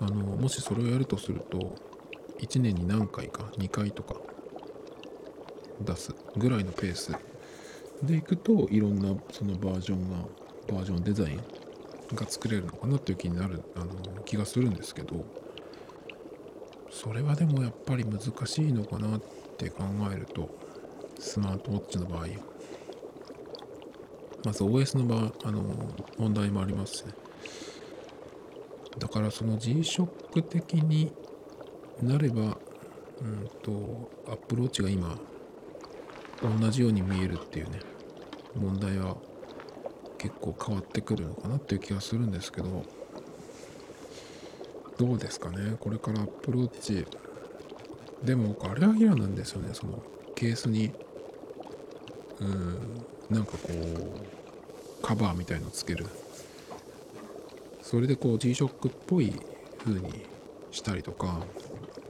[0.00, 1.74] あのもしそれをやるとすると
[2.40, 4.16] 1年に何回か2回とか
[5.80, 7.12] 出すぐらいのペース
[8.02, 10.16] でいくといろんなそのバージョンが
[10.68, 11.40] バージョンデザイン
[12.14, 15.24] が作れるのかなっていう気になるあの気がするんですけど
[16.90, 19.20] それはでもやっぱり難しいのかなっ
[19.58, 20.48] て考えると
[21.18, 22.26] スマートウォッチの場合
[24.44, 25.62] まず OS の場あの
[26.18, 27.12] 問題もありますしね。
[28.98, 31.12] だからその G-SHOCK 的に
[32.02, 32.56] なれば
[33.20, 35.18] うんとアプローチが今
[36.42, 37.80] 同じように見えるっていうね
[38.54, 39.16] 問題は
[40.26, 42.82] 結構変わってくるのかなっていう気がするんですけど
[44.98, 45.76] どうですかね？
[45.78, 47.06] これからアップローチ
[48.24, 49.68] でも僕あれは嫌なんですよね。
[49.72, 50.02] その
[50.34, 50.90] ケースに
[52.40, 56.06] うんなんかこうカバーみたいのつける。
[57.82, 59.32] それでこう G-SHOCK っぽい
[59.78, 60.24] 風に
[60.72, 61.40] したりとか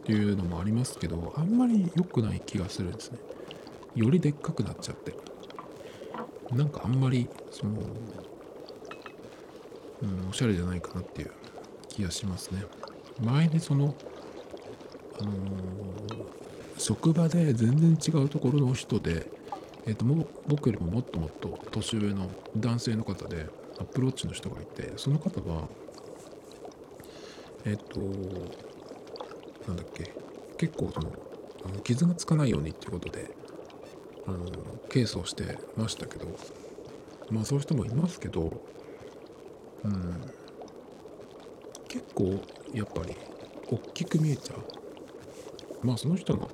[0.01, 3.19] っていうのもありますけどあんまり良くない気がするんですね。
[3.95, 5.15] よりでっかくなっちゃって。
[6.53, 7.81] なんかあんまりその、
[10.03, 11.33] うん、おしゃれじゃないかなっていう
[11.89, 12.63] 気がしますね。
[13.21, 13.95] 前にその、
[15.19, 15.37] あのー、
[16.77, 19.27] 職場で全然違うところの人で、
[19.87, 23.47] えーと、も僕よりももっともっと年上の男性の方で
[23.81, 25.69] アプローチの人がいてその方は
[27.65, 28.01] えっ、ー、と
[29.67, 30.13] なんだっけ
[30.59, 31.11] 結構その
[31.83, 33.31] 傷がつかないようにっていうことで
[34.27, 34.45] あの
[34.89, 36.27] ケースをしてましたけど
[37.31, 38.61] まあそういう人もいますけど
[39.85, 40.33] うん
[41.89, 42.43] 結構
[42.75, 43.17] やっぱり
[43.69, 45.87] 大きく見えちゃう。
[45.87, 46.49] まあその人の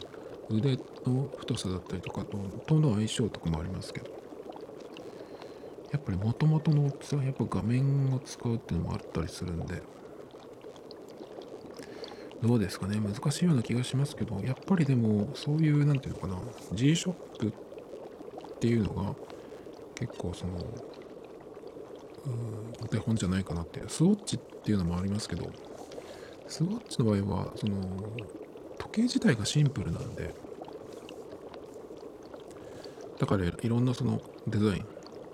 [0.51, 4.11] 腕の太さだったりとかととの相性とかもありますけど
[5.91, 9.83] やっぱりもともとの大きさはやっぱ画面を使うっていうのもあったりするんで
[12.43, 12.99] どうですかね。
[12.99, 16.77] 難しいような気がしますけどやっぱりでもそういう何て言うのかな。
[16.77, 17.55] G-SHOCK っ
[18.59, 19.15] ていうのが
[19.95, 20.53] 結構その
[22.83, 23.83] お手本じゃないかなって。
[23.89, 25.51] スウォッチっていうのもありますけど
[26.49, 27.81] スウォッチの場合はその
[28.79, 30.35] 時計自体がシンプルなんで
[33.19, 34.87] だからいろんなそのデザインっ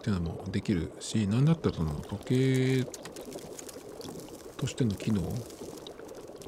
[0.03, 2.85] ていうのもできるし何だったらその時計
[4.57, 5.23] としての機能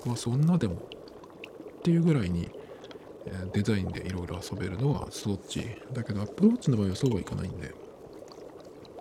[0.09, 0.75] はそんなでも。
[0.75, 2.51] っていうぐらいに
[3.53, 7.73] デザインでいろいろ遊べるのはスウォッチだけど Apple Watch の場合はそうはいかないんで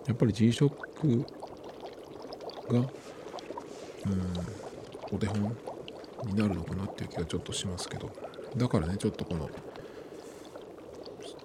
[0.06, 1.24] やっぱり G-SHOCK
[2.72, 2.86] がうん
[5.12, 5.56] お手本
[6.24, 8.10] になるのかなっていう気がちょっとしますけど。
[8.56, 9.48] だからねちょっとこの、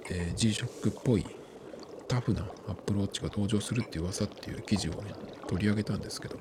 [0.09, 1.25] えー、G-SHOCK っぽい
[2.07, 5.11] タフな Apple Watch が登場するっていう噂っていう記事をね
[5.47, 6.37] 取り上げたんですけど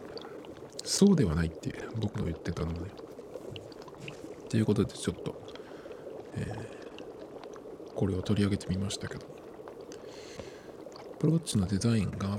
[0.85, 3.03] そうではないって僕の言ってたので。
[4.54, 5.34] ということでちょっと、
[6.36, 9.26] えー、これを取り上げてみましたけど
[10.96, 12.38] アプローチのデザインが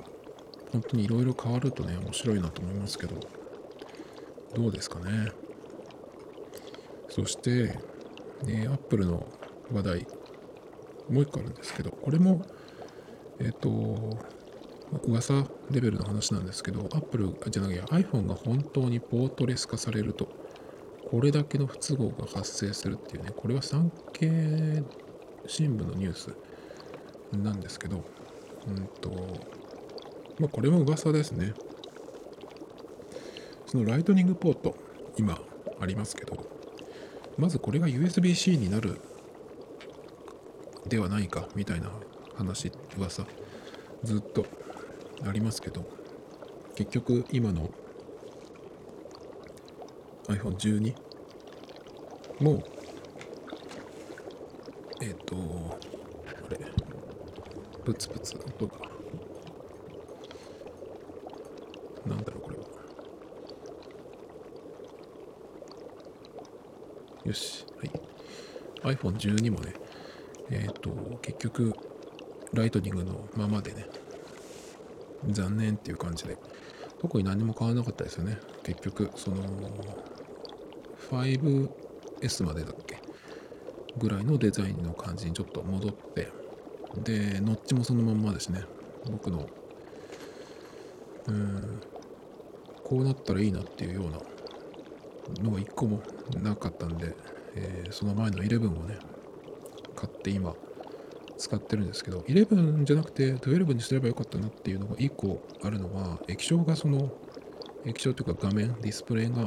[0.72, 3.20] 本当にいろいろ変わるとね面白いなと思いますけど
[4.56, 5.34] どうですかね。
[7.10, 7.78] そして、
[8.46, 9.28] ね、アップルの
[9.74, 10.08] 話題
[11.10, 12.46] もう一個あるんですけどこれも
[13.42, 14.18] えっ、ー、と
[15.04, 15.34] 噂
[15.70, 20.45] レベルの話なんですけど、アップルじゃなくて iPhone が本当にポートレス化されると、
[21.10, 24.84] これだけの不都合が発生するっていうね、これは産経
[25.48, 26.36] 新聞のニュース
[27.38, 28.04] なんですけど、
[28.68, 29.10] うんと、
[30.40, 31.54] まあこれも噂ですね。
[33.68, 34.76] そのライトニングポート、
[35.18, 35.40] 今
[35.80, 36.46] ありますけど、
[37.38, 39.00] まずこれが USB-C になる
[40.88, 41.92] ではないかみたいな
[42.36, 43.26] 話、噂、
[44.04, 44.46] ずっと
[45.28, 45.86] ありますけど
[46.76, 47.70] 結局今の
[50.28, 50.96] iPhone12
[52.42, 52.64] も
[55.02, 55.36] えっ、ー、と
[56.48, 56.60] あれ。
[57.84, 58.74] プツプツ音が。
[62.08, 62.64] なんだろうこれは。
[67.26, 67.66] よし。
[68.84, 68.96] はい。
[68.96, 69.74] iPhone12 もね
[70.50, 70.90] えっ、ー、と
[71.22, 71.76] 結局
[72.54, 73.86] ライトニングのままでね
[75.30, 76.38] 残念っていう感じで。
[77.00, 78.40] 特に何も変わらなかったですよね。
[78.64, 79.38] 結局その
[81.12, 83.00] 5S までだっけ？
[83.98, 86.30] ぐらいのデザインの感じにちょっと戻って
[87.04, 88.64] でノッチもそのまんまですね。
[89.10, 89.48] 僕の
[91.28, 91.82] うん
[92.84, 96.02] こうなったらいいなっていうようなのが一個も
[96.42, 97.16] なかったんで、
[97.56, 99.00] えー、その前の11をね
[99.96, 100.54] 買って今
[101.38, 107.12] 使ってるんですけど、11じゃなくて12にすればよかったなっていうのが1個あるのは、液晶がその、
[107.86, 109.46] 液晶というか画面、ディスプレイが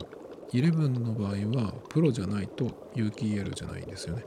[0.53, 1.33] 11の場合
[1.63, 4.25] はプロじゃないと有機 EL じゃないんですよね。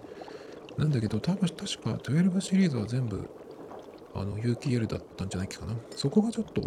[0.77, 3.29] なんだけど、多分確か12シリーズは全部
[4.13, 5.73] あの有機 EL だったんじゃないかな。
[5.95, 6.61] そこがちょっと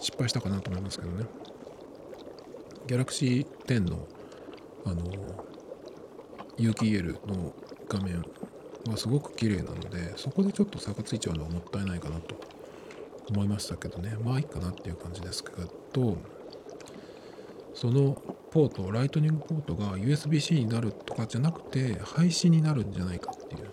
[0.00, 1.24] 失敗したかなと思いますけどね。
[2.86, 4.06] ギャラクシー10の
[4.84, 5.04] あの
[6.56, 7.52] 有機 EL の
[7.88, 8.24] 画面
[8.86, 12.34] はすごく綺麗なのでそこでちょっと差がついちゃうのはもったいないかなと
[13.30, 15.50] 思いましたけどねまあいいかなっていう感じですけ
[15.92, 16.16] ど
[17.74, 23.70] そのポートライトニングポートが USB-C になるとかじゃなくて廃止になるんじゃないかっていう。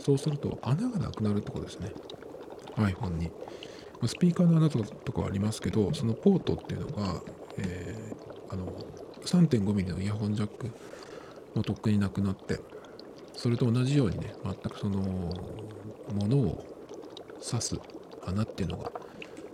[0.00, 1.92] そうすると穴がなくなるってことですね。
[2.76, 3.30] iPhone に。
[4.06, 7.20] スピーカーの穴とかはありますけどそのポートっていうのが、
[7.58, 8.72] えー、あの
[9.24, 10.70] 3.5mm のイヤホンジャック
[11.54, 12.60] もとっくになくなって
[13.34, 15.32] それと同じようにね全くそのも
[16.14, 16.64] のを
[17.42, 17.80] 刺す
[18.26, 18.90] 穴っていうのが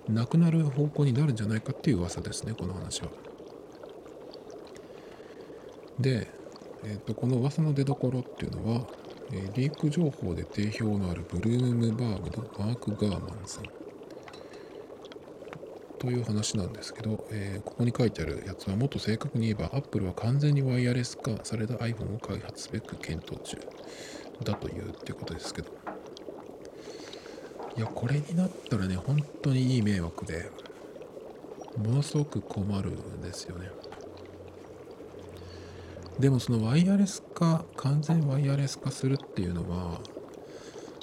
[0.09, 3.09] なくなる方向になるんじゃないかっていう噂ですねこの話は。
[5.99, 6.29] で、
[6.85, 8.87] えーと、この噂の出どころっていうのは、
[9.33, 13.65] えー、リーク情報で定評のあるブルームバーグのマーク・ガーマンさん。
[15.99, 23.57] という話なんですけど、えー、ここに書いてあるやつはもっと正確に言えば Apple は完全にワイヤレス化された iPhone を開発すべく検討中
[24.45, 25.73] だというってことですけど。
[27.77, 30.51] いやこれになったらね本当にいい迷惑で
[31.77, 33.69] ものすごく困るんですよね。
[36.19, 40.01] でもそのワイヤレス化完全ワイヤレス化するっていうのは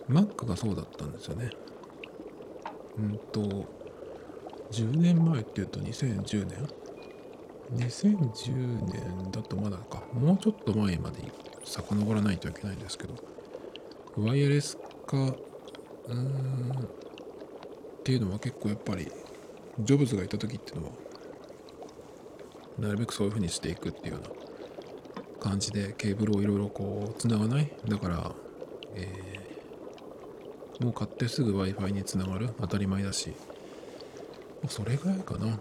[0.10, 1.52] Mac がそうだったんですよね。
[2.98, 3.66] うんと
[4.72, 6.68] 10年前っていうと2010年
[7.76, 10.04] ？2010年だとまだか。
[10.14, 11.20] もうちょっと前まで
[11.64, 13.14] 遡らないといけないんですけど
[14.18, 15.22] ワイヤレス化う
[16.14, 19.10] んっていうのは結構やっぱり
[19.80, 20.92] ジョブズがいた時っていうのは
[22.80, 24.30] なるべくそういう風にしていくっていうような
[25.44, 27.72] 感じでケーブルをいろいろこう繋がない？
[27.88, 28.32] だから、
[28.96, 32.50] えー、もう買ってすぐ Wi-Fi につながる？
[32.60, 33.34] 当たり前だし
[34.70, 35.60] それぐらいかな。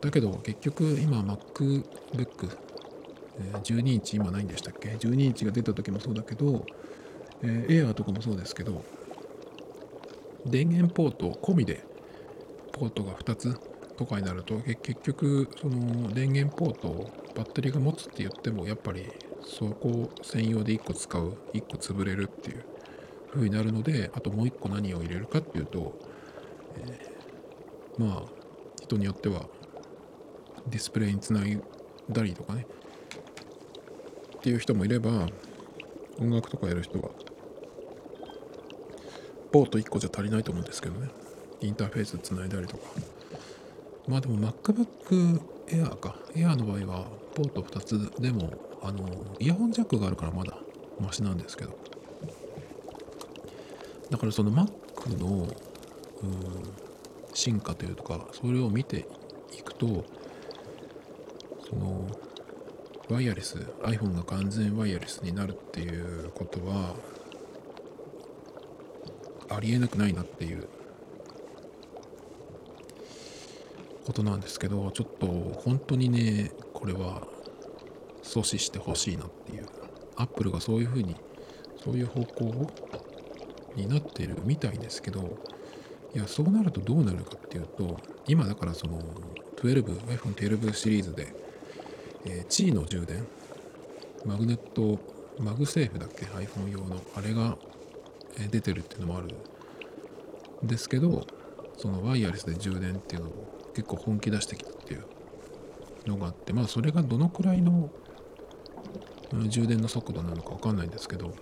[0.00, 1.84] だけど結局今 MacBook
[3.62, 6.64] 12インチ今ないんでしたっけ ?12 インチが出た時もそうだけど、
[7.42, 8.82] えー、Air とかもそうですけど、
[10.46, 11.84] 電源ポート込みで
[12.72, 13.60] ポートが2つ
[13.98, 19.06] とかになると結局その電源ポートをバッテリーが持つって言ってもやっぱり
[19.42, 22.64] そこ専用で1個使う1個潰れるっていう
[23.32, 25.98] 風になるのであともう1個何を入れるかっていうと、
[26.76, 28.22] えー、まあ
[28.82, 29.46] 人によっては
[30.68, 31.60] ディスプレイにつない
[32.10, 32.66] だりとかね
[34.36, 35.26] っていう人もいれば
[36.18, 37.10] 音楽とかやる人は
[39.52, 41.08] ポート1個じゃ足りないと思うんですけどね
[41.60, 42.84] インターフェースつないだりとか。
[44.10, 45.40] まあでも MacBook
[45.72, 46.16] Air か。
[46.34, 47.04] Air の場合は
[47.34, 48.52] ポート2つでも
[48.82, 50.58] あのイヤホンジャックがあるからまだ
[50.98, 51.78] マシなんですけど。
[54.10, 55.46] だからその Mac の
[57.32, 59.06] 進化というかそれを見て
[59.56, 60.04] いくと
[61.68, 62.06] その
[63.08, 66.94] ワイヤレス iPhone が完全ワイヤレスになるっていうことは
[69.48, 70.68] ありえなくないなっていう
[74.06, 77.22] ことなんですけどちょっと本当にねこれは
[78.22, 79.66] 阻止してほしいなっていう。
[80.20, 81.16] アップルがそういうふうに
[81.82, 82.70] そういう方向を
[83.74, 85.38] になってるみたいですけど
[86.14, 89.00] いやそうなるとどうなるかっていうと今だからその
[89.56, 91.32] 12iPhone12 シリーズで、
[92.26, 93.26] えー、地位の充電
[94.26, 94.98] マグネット
[95.38, 97.00] MagSafe だっけ？iPhone 用の。
[97.14, 97.56] あれが
[98.50, 99.28] 出てるっていうのもある
[100.62, 101.26] んですけど
[101.78, 105.04] そのワイヤレスで充電っていうのを結構本気出してきたっていう
[106.06, 107.90] のがあってまあそれがどのくらいの
[109.48, 111.32] 充電の速度なのか分かんないんですけど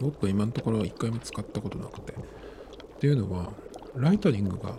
[0.00, 2.16] 僕は今のところ1回も使ったことなくてっ
[2.98, 3.52] ていうのは
[3.96, 4.74] Lightning が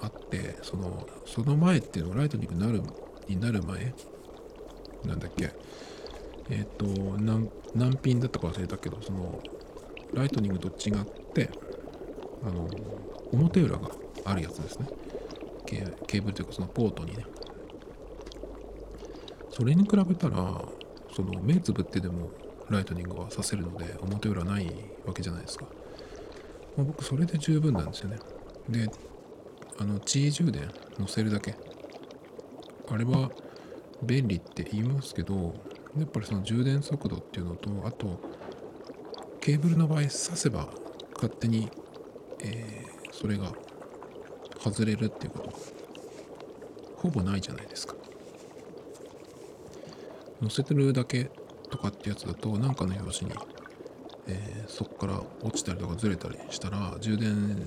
[0.00, 2.82] あってそのその前っていうのは Lightning になる
[3.28, 3.94] になる前
[5.04, 5.52] なんだっけ
[6.50, 6.86] えっ、ー、と
[7.18, 9.40] 何何ピンだったか忘れたけどその
[10.12, 11.50] ライトニングと違って
[12.44, 12.68] あの
[13.32, 13.90] 表裏が
[14.24, 14.86] あるやつですね。
[15.66, 17.24] ケーブルというかそのポートにね。
[19.50, 20.62] それに比べたら
[21.14, 22.30] その目つぶってでも
[22.70, 24.66] ライトニングはさせるので表裏ない
[25.04, 25.66] わけじゃないですか、
[26.76, 28.18] まあ、僕それで十分なんですよね。
[28.68, 28.88] で
[29.78, 31.54] あの地位充電乗せるだけ。
[32.90, 33.30] あれは
[34.02, 35.54] 便利って言いますけど
[35.98, 38.20] やっぱりその充電速度っていうのとあと
[39.40, 40.68] ケーブルの場合挿せば
[41.14, 41.70] 勝手に、
[42.40, 43.52] えー、それが
[44.62, 45.52] 外れるっていうこと。
[46.96, 47.94] ほぼないじゃないですか。
[50.40, 51.30] 載せてるだけ
[51.70, 53.32] とかってやつだと何かの拍子に、
[54.28, 57.66] えー、そこから落ちたりとかずれたりしたら充電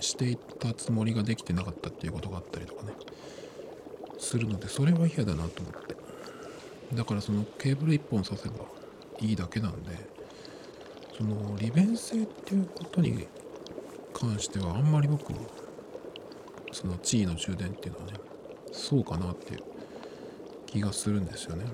[0.00, 2.92] していったつもりができてなかったっていうことがあったりとかね。
[4.18, 5.96] するのでそれは嫌だなと思って。
[6.94, 8.66] だからそのケーブル1本挿せば
[9.20, 9.96] いいだけなんで
[11.16, 13.26] その利便性っていうことに
[14.12, 15.32] 関してはあんまり僕
[16.72, 18.18] その地位の充電っていうのはね
[18.72, 19.60] そうかなっていう
[20.66, 21.66] 気がするんですよね。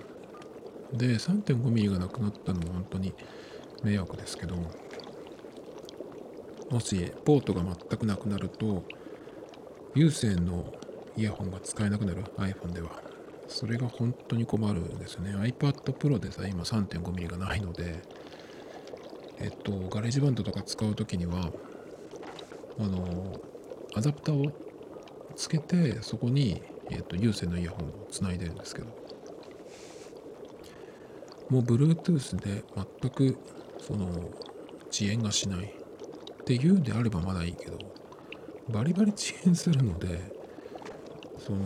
[0.93, 3.15] で 3.5mm がなくなったのも本当に
[3.83, 4.57] 迷惑ですけど
[6.71, 8.85] もしポートが全くなくなると
[9.95, 10.73] 有線の
[11.17, 12.91] イヤホンが使えなくなる iPhone では。
[13.49, 15.35] それが本当に困るんですよね。
[15.35, 18.03] iPad Pro でさ今 3.5mm がないので
[19.41, 21.51] えっと GarageBand とか使う時には
[22.79, 23.41] あの
[23.95, 24.53] アダプターを
[25.39, 28.89] つけてそこに、えっと、有線のイヤホンをつないでるんですけど。
[31.49, 32.63] もう Bluetooth で
[33.01, 33.39] 全く
[33.81, 34.07] その
[34.91, 37.79] 遅延がしないっていうんであればまだいいけど
[38.69, 40.21] バリバリ遅延するので
[41.39, 41.61] その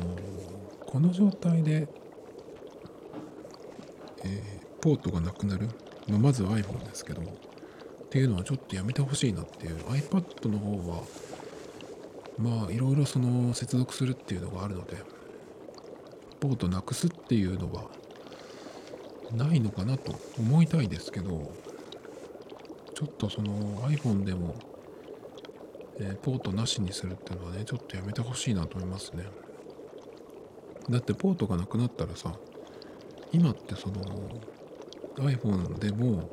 [0.87, 1.88] この状態で、
[4.24, 5.68] えー、ポートがなくなる、
[6.06, 7.24] まあ、まずは iPhone ですけどっ
[8.08, 9.78] ていうのはちょっとやめてほしいなっていう。
[9.78, 11.02] iPad の方は
[12.38, 14.97] まあいろいろその接続するっていうのがあるので
[16.40, 17.85] ポートなくすっていうのは
[19.33, 21.53] ないのかなと思いたいですけど
[22.95, 24.55] ちょっとその iPhone でも、
[25.99, 29.25] えー、ポートなしにするっていうのはねちょっとやめてほしいなと思いますね。
[30.90, 32.35] だってポートがなくなったらさ
[33.33, 34.02] 今ってその
[35.17, 36.29] iPhone でも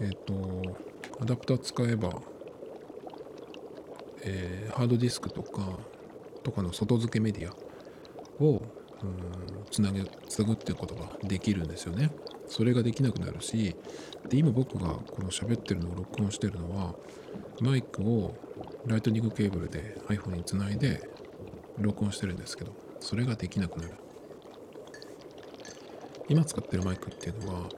[0.00, 2.10] えっ、ー、とアダプター使えば、
[4.24, 5.78] えー、ハードディスクとか
[6.42, 7.54] とかの外付けメディア
[8.42, 8.62] を
[9.70, 12.10] つなげつなぐっていうことができるんですよね。
[12.52, 13.74] それができなくなるし
[14.28, 16.94] で今僕がこの喋ってるのを録音してるのは
[17.60, 18.34] マイクを
[18.86, 21.00] ライトニングケーブルで iPhone につないで
[21.78, 23.94] 録音してるんですけどそれができなくなる
[26.28, 27.68] 今使ってるマイクっていうのは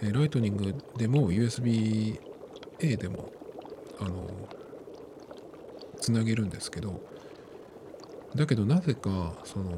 [0.00, 3.30] ライトニングでも USB-A でも
[4.00, 4.26] あの
[6.02, 7.00] つなげるんですけど
[8.34, 9.70] だけどなぜかその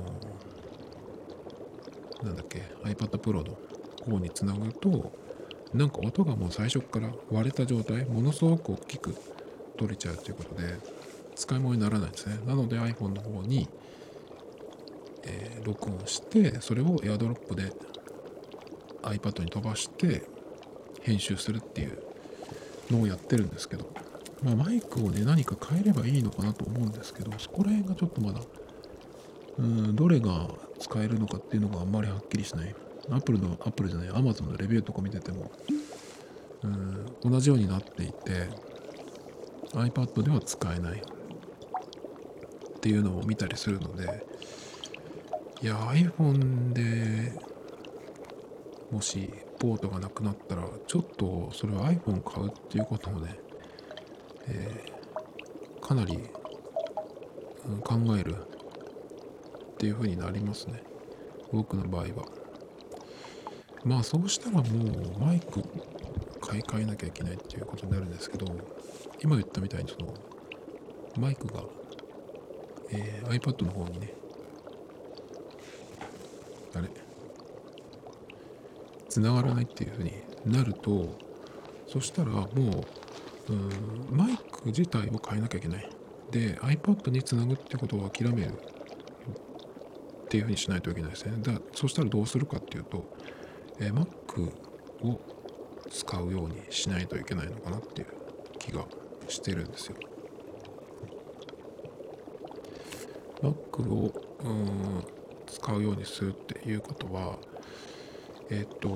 [2.23, 3.57] なんだっけ iPad Pro の
[4.11, 5.13] 方につなぐと
[5.75, 9.15] なんか音がもう最初から割れた状態ものすごく大きく
[9.77, 10.79] 取れちゃうということで
[11.37, 12.39] 使い物にならないですね。
[12.47, 13.69] なので iPhone の方に、
[15.25, 17.73] えー、録音してそれを AirDrop で
[19.03, 20.23] iPad に飛ばして
[21.03, 21.99] 編集するっていう
[22.91, 23.93] のをやってるんですけど、
[24.45, 28.41] まあ、マイクをね何か変えればいいのかなと思うんですけどそこら辺がちょっとまだ
[29.59, 32.75] うんどれが使えるのかっていうのがあんまりはっきりしない。
[33.11, 35.51] アップルのアップルじゃないアマゾンのレビューとか見てても
[36.63, 38.49] うん同じようになっていて
[39.75, 41.03] iPad では使えない。
[42.77, 44.27] っていうのを見たりするので
[45.63, 47.33] いや iPhone で
[48.91, 53.39] もしポートがなくなったらちょっとそれは iPhone 買うっていうことをね、
[54.49, 56.19] えー、かなり、
[57.67, 60.83] うん、考えるっていう風になりますね。
[61.53, 62.45] 僕の場合は。
[63.85, 65.63] まあそうしたらもうマイク
[66.41, 68.47] 買い替えなきゃいけないっていうことになるんですけど
[69.23, 70.15] 今言ったみたいにその
[71.19, 71.63] マイクが、
[72.91, 74.15] えー、iPad の方にね
[76.75, 76.89] あれ
[79.09, 80.13] 繋がらないっていう風に
[80.47, 81.17] なると
[81.87, 82.51] そしたらもう
[83.51, 85.89] うんマイク自体を変えなきゃいけない
[86.31, 93.05] で iPad につなぐってことを諦めるっていう風にしないといけないですねだそしたらどうするかっていうと
[93.81, 94.53] えー、Mac
[95.03, 95.21] を
[95.91, 98.09] 使うようにしないといけないのかなっていう
[98.59, 98.85] 気が
[99.29, 99.97] してるんですよ。
[103.43, 104.13] Mac を
[104.45, 105.05] うん
[105.47, 107.37] 使うようにするっていうことは
[108.51, 108.89] えっ、ー、と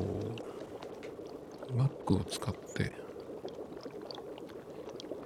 [1.74, 2.92] Mac を使って、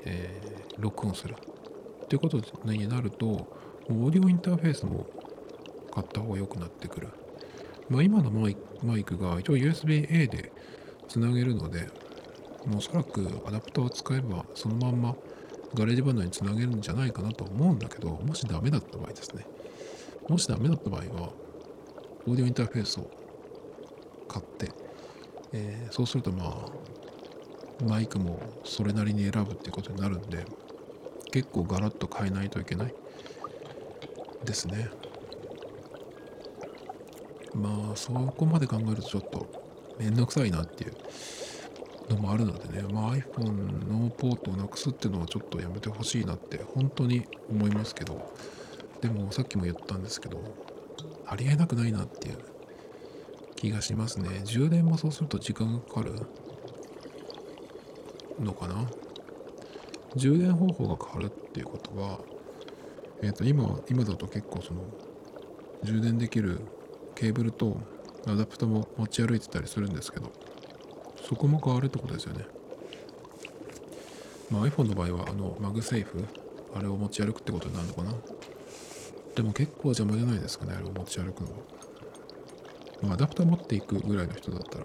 [0.05, 1.35] えー、録音する
[2.05, 5.07] っていうことになるとオーディオインターフェースも
[5.93, 7.09] 買った方が良くなってくる
[7.93, 10.51] まあ、今のマイクが一応 USB-A で
[11.09, 11.91] つなげるので、
[12.75, 15.15] おそらくアダプターを使えばそのまんま
[15.75, 19.45] GarageBand につなげるんじゃないかなと思うんだけど、もしダメだった場合ですね。
[20.27, 21.33] もしダメだった場合は、
[22.27, 23.11] オーディオインターフェースを
[24.27, 24.71] 買って、
[25.53, 26.67] えー、そうするとまあ、
[27.87, 30.45] マイクもそれなりに選ぶってことになるんで、
[31.30, 32.95] 結構ガラッと変えないといけない。
[34.45, 34.89] ですね。
[37.55, 39.47] まあそこまで考えるとちょっと
[39.99, 40.95] めんどくさいなっていう
[42.11, 48.33] のもあるのでね、まあ、iPhone のポートをなくすっていうのはちょっとやめてほしいなって本当に思いますけど。
[49.03, 50.41] でもさっきも言ったんですけど
[51.26, 52.39] ありえなくないなっていう
[53.57, 54.43] 気がしますね。
[54.45, 56.12] 充電もそうすると時間がかかる。
[58.43, 58.86] のかな？
[60.16, 62.18] 充電方法が変わるっていうことは
[63.22, 64.82] え、ー、と今今だと結構その
[65.84, 66.61] 充電できる
[67.14, 67.80] ケーブルと
[68.26, 70.30] アダプタも持ち歩いてたりするんですけど
[71.26, 72.45] そこも変わるってことですよね、
[74.51, 76.25] まあ、iPhone の場合はあの MagSafe？
[76.74, 78.12] あれを持ち歩くってことになるのかな？
[79.34, 81.57] でも結構邪魔じゃないですかねあれを持ち歩くのは、
[83.03, 84.84] まあ、アダプタ持っていくぐらいの人だったら。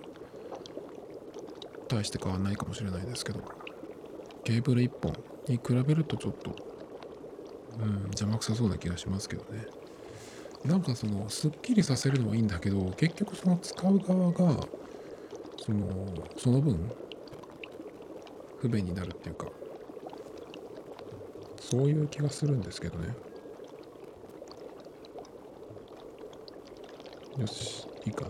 [1.87, 3.41] 大して変わんないかもしれないですけど。
[4.47, 5.13] ケーブル1本
[5.49, 6.55] に比べるとちょっと
[7.81, 9.65] うん邪魔くさそうな気がしますけどね。
[10.63, 14.67] なんかそのすっきりさせるのはいいんだけど結局その使う側が
[15.57, 16.89] そのその分
[18.59, 19.47] 不便になるっていうか
[21.59, 23.13] そういう気がするんですけどね。
[27.37, 28.21] よしいいか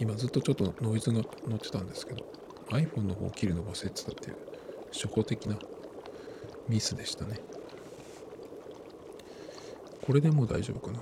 [0.00, 2.24] 今ずっとちょっとノイズが乗ってたんですけど
[2.70, 4.36] iPhone の方を切るの忘れてたっていう
[4.92, 5.56] 初歩的な
[6.68, 7.40] ミスでしたね。
[10.02, 11.00] これでもう大丈夫かな。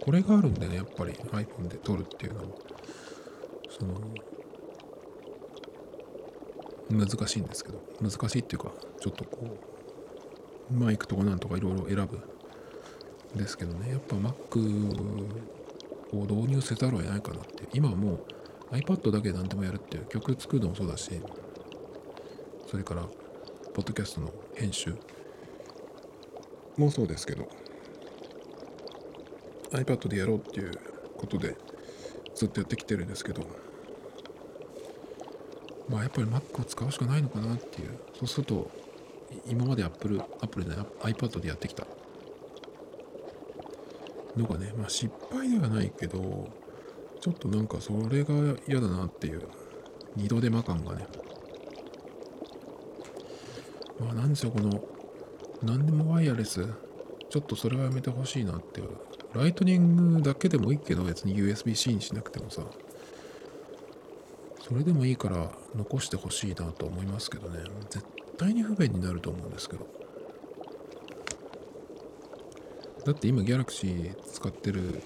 [0.00, 2.58] これがあるんでね、やっぱり iPhone で撮るっていうのも、
[3.68, 3.94] その、
[6.90, 9.58] 難しいんですけど、難しいっていうか、ちょっとこ
[10.70, 12.18] う、マイクとかなんとかいろいろ選ぶ
[13.34, 15.57] んですけどね、やっぱ Mac
[16.12, 17.68] を導入せざるを得ないかなって。
[17.72, 18.14] 今はも
[18.70, 21.20] う iPad だけで何でもやるっていう曲作るのもそうだし、
[22.66, 23.02] それから、
[23.74, 24.94] ポッドキャストの編集
[26.76, 27.48] もそうですけど、
[29.72, 30.72] iPad でやろうっていう
[31.16, 31.56] ことで
[32.34, 33.42] ずっとやってきてるんですけど
[35.88, 38.70] まあやっぱり Mac を使うしかないのかなっていうそうすると
[39.46, 41.86] 今まで Apple, Apple で iPad でやってきた
[44.38, 46.48] のがねまあ失敗ではないけど
[47.20, 48.34] ちょっとなんかそれが
[48.68, 49.42] 嫌だなっていう
[50.16, 51.06] 二度手間感がね。
[54.00, 54.80] まあなんでしょうこの
[55.62, 56.64] 何でもワイヤレス
[57.30, 58.88] ちょっとそれはやめてほしいなっていう。
[59.34, 62.62] ライトニングだけでもいいけど別に USB-C にしなくてもさ。
[64.66, 67.60] それでもいいから残してほしいなと思いますけどね。
[67.88, 68.04] 絶
[68.36, 69.86] 対に不便になると思うんですけど。
[73.08, 75.02] だって今 Galaxy 使ってる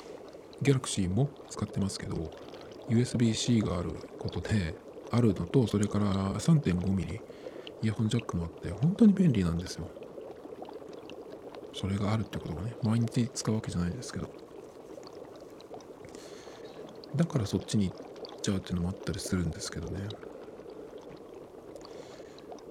[0.60, 2.32] Galaxy も使ってますけど
[2.88, 4.74] USB-C があることで
[5.12, 7.20] あるのとそれから 3.5mm
[7.82, 9.88] イヤホンジャックもあって本当に便利なんですよ。
[11.72, 14.28] それがあるってことがね毎日使うわけじゃないですけど。
[17.14, 20.08] だからそっちに行っちゃうっていうのもあったりするんですけどね。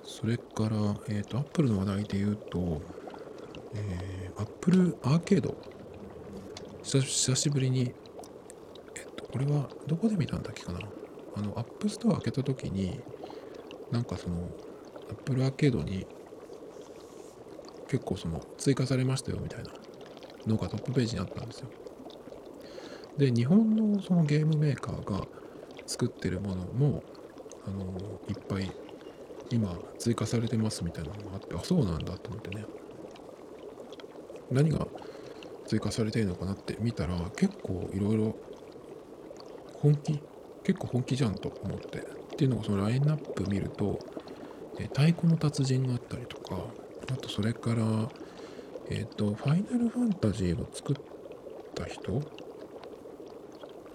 [0.04, 0.76] それから、
[1.08, 2.82] えっ、ー、と、Apple の話題で言うと、
[3.74, 5.56] えー、Apple アーケード
[6.84, 7.94] 久しぶりに、
[8.96, 10.80] えっと、これはどこで見たんだっけかな？
[11.36, 13.00] あの、App Store 開けた時に、
[13.92, 14.50] なんかその、
[15.10, 16.06] Apple アーケードに
[17.88, 19.72] 結構その追加されましたよみたいな
[20.48, 21.70] のがトップページにあったんですよ。
[23.18, 25.28] で、日本のそのゲームメーカーが
[25.86, 27.04] 作ってるものも、
[27.66, 27.84] あの
[28.28, 28.72] いっぱい
[29.52, 32.66] 今追加されてますみたいなのがあって、あ、そうなんだと思ってね。
[34.52, 34.88] 何が
[35.66, 38.36] 追加されているのかなって見たら、結構いろいろ
[39.80, 40.22] 本気
[40.64, 42.00] 結構本気じゃんと思って。
[42.00, 44.00] っていうのがそのラインナップ見ると、
[44.80, 46.58] え太鼓の達人があったりとか、
[47.12, 48.10] あとそれから、
[48.90, 50.96] えっ、ー、と、ファイナルファンタジーを作っ
[51.76, 52.22] た人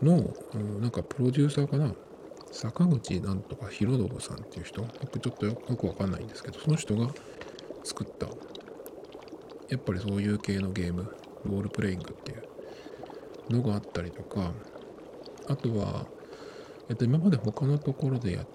[0.02, 1.94] の、うん、なんかプロデューサーかな？
[2.52, 7.10] 坂口なんとか博信さんっていう人僕ちょっとよくわかんないんですけどその人が
[7.84, 8.26] 作った
[9.68, 11.14] やっぱりそういう系のゲーム
[11.44, 14.52] ロールプレイングっていうのがあったりとか
[15.48, 16.06] あとは、
[16.88, 18.46] えっと、今まで他のところでや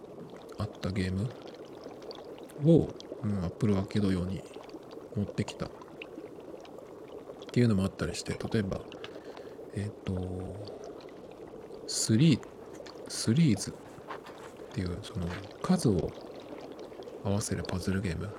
[0.58, 1.30] あったゲーム
[2.66, 2.90] を、
[3.24, 4.42] うん、Apple アーケード用に
[5.16, 5.66] 持ってきた。
[5.66, 5.70] っ
[7.54, 8.80] ていうのもあったりして例えば
[9.76, 10.14] えっ、と
[11.86, 12.40] 3
[13.10, 13.74] スリーズっ
[14.74, 15.28] ていうその
[15.62, 16.10] 数を
[17.26, 18.30] 合わせるパズルゲーム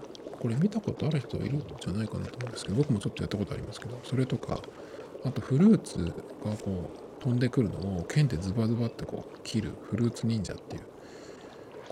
[0.43, 4.61] これ見たことある人いるんじゃないかなと思うんですけど僕もちょっとやったことありますけどそれとか
[5.25, 5.99] あとフルーツ
[6.45, 6.91] がこ
[7.21, 10.83] う飛んでくるのを剣でズバズバってこう切るフルーツ忍者っていう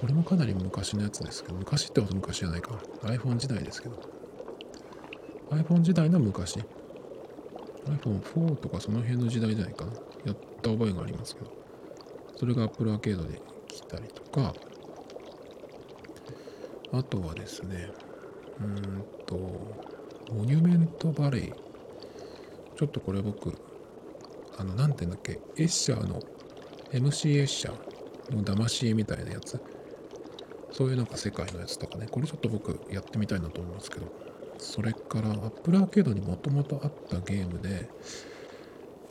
[0.01, 2.71] これもかなり昔のやつですけど昔ってほど昔じゃないか。
[3.03, 4.01] iPhone 時代ですけど。
[5.51, 6.59] iPhone 時代の昔。
[7.85, 9.93] iPhone4 とかその辺の時代じゃないかな。
[10.25, 11.53] やった覚えがありますけど。
[12.35, 14.55] それが Apple アーケードで来たりとか。
[16.93, 17.91] あとはですね。
[18.61, 19.37] うんと
[20.33, 21.55] モニュメントバレー。
[22.77, 23.55] ちょっとこれ僕
[24.59, 25.41] あの何て言うんだっけ？
[25.57, 26.21] エッシャーの
[26.93, 29.61] MC エッシャーの騙し絵みたいなやつ。
[30.73, 32.07] そういうなんか世界のやつとかね。
[32.11, 34.07] これちょっと僕やってみたいなと思いますけど。
[34.59, 37.89] それから Apple アーケードにもともとあったゲームで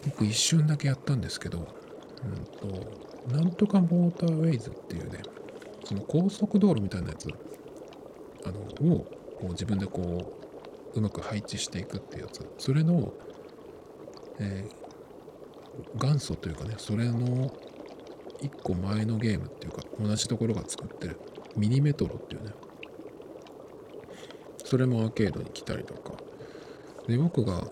[0.06, 1.68] 僕一瞬だけやったんですけど
[2.24, 5.24] うんとなんとかモーターウェイズっていうね
[5.86, 7.30] その高速道路みたいなやつ。
[8.46, 9.08] あのを
[9.40, 10.36] こう自分でこ
[10.96, 12.48] ううまく配置していくっていうやつ。
[12.58, 13.14] それの、
[14.40, 17.52] えー、元祖というかねそれの
[18.42, 21.20] 一個前のゲームっていうか同じところが作ってる。
[21.56, 22.52] ミニメトロっていうね。
[24.64, 26.14] それもアーケードに来たりとか。
[27.08, 27.68] で僕が、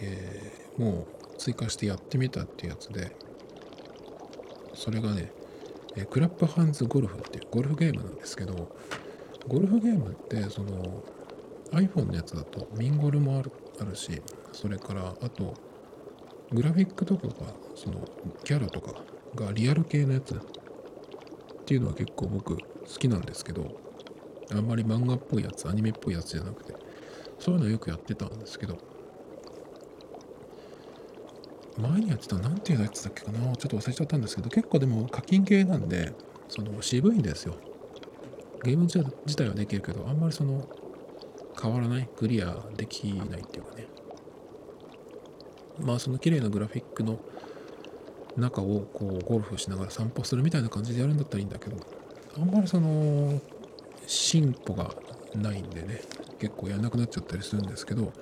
[0.00, 3.16] えー、もう追加してやってみたっていうやつで
[4.74, 5.32] それがね
[5.96, 8.74] えクラップハンズゴルフっていうゴルフゲームなんですけど
[9.48, 11.02] ゴルフゲームってその
[11.72, 14.22] iPhone のやつだとミンゴルもあるあるし
[14.52, 15.54] それからあと
[16.52, 17.34] グラフィックとかが
[17.74, 18.06] その
[18.44, 18.92] キャラとか
[19.34, 20.38] がリアル系のやつっ
[21.64, 23.66] ていうのは結構僕好きなんですけど
[24.52, 26.74] あんまり漫画っぽいやつアニメっぽいやつじゃなくて
[27.38, 28.76] そういうのよくやってたんですけど
[31.78, 36.12] 前にやってた何ていうやつだっけかなちょっと忘れちゃったんですけど結構でも課金系なんで
[36.48, 37.56] その渋いんですよ。
[38.62, 40.68] ゲーム自体はできるけど、あんまりその、
[41.60, 43.86] 変わらない、クリアできないっていうかね。
[45.80, 47.18] まあ、その綺麗なグラフィックの
[48.36, 51.76] 中をこうゴルフしながら散歩するみたいな感じでやるんだったらいいんだけど、
[52.36, 53.40] あんまりその、
[54.06, 54.94] 進歩が
[55.34, 56.00] ないんでね、
[56.38, 58.12] 結構やんなくなっちゃったりするんですけど、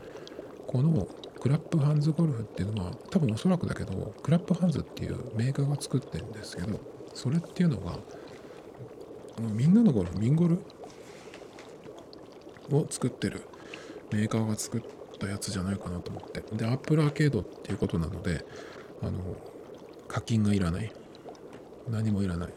[0.67, 1.07] この
[1.41, 6.81] クラップハンズゴルフっていうのは、多分おそらくだけど、クラップハンズっていうメーカーが作ってるんですけど、
[7.15, 7.99] それっていうのが、
[9.49, 10.59] みんなのゴルフ、ミンゴル？
[12.73, 13.43] を作ってる
[14.13, 14.83] メーカーが作っ
[15.19, 16.41] たやつじゃないかなと思って。
[16.57, 18.45] で、アップルアーケードっていうことなので、
[19.03, 19.19] あの、
[20.07, 20.93] 課金がいらない。
[21.89, 22.53] 何もいらない。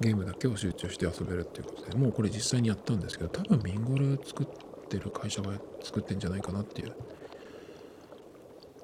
[0.00, 4.46] ゲームだけを集中して遊べるっていうことで、もうこれ実際にやったんですけど、多分ミンゴル作っ
[4.88, 5.52] てる会社が
[5.82, 6.92] 作ってんじゃないかなっていう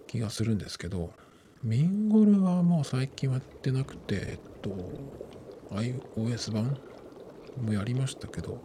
[0.09, 1.12] 気がするんですけど
[1.62, 4.70] ミンゴルはもう最近はやってなくてえっと
[5.75, 6.77] iOS 版
[7.61, 8.62] もやりましたけど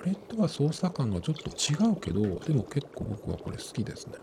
[0.00, 4.14] あれとは操作感がちょっと違うけどでも結構僕はこれ好きですね。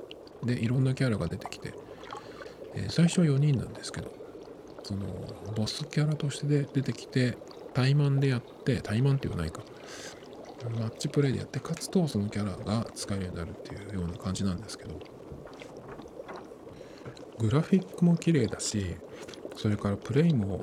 [0.43, 1.73] でいろんなキャラが出てきて、
[2.75, 4.11] えー、最初は4人なんですけど
[4.83, 5.05] その
[5.55, 7.37] ボスキャラとしてで出てきて
[7.73, 9.61] 対マンでやって対マンっていうないか。
[10.79, 14.97] マッチプレイでやって勝つとそのキャラが使えるようになるっていうような感じなんですけど
[17.39, 18.95] グラフィックも綺麗だし
[19.57, 20.61] それからプレイも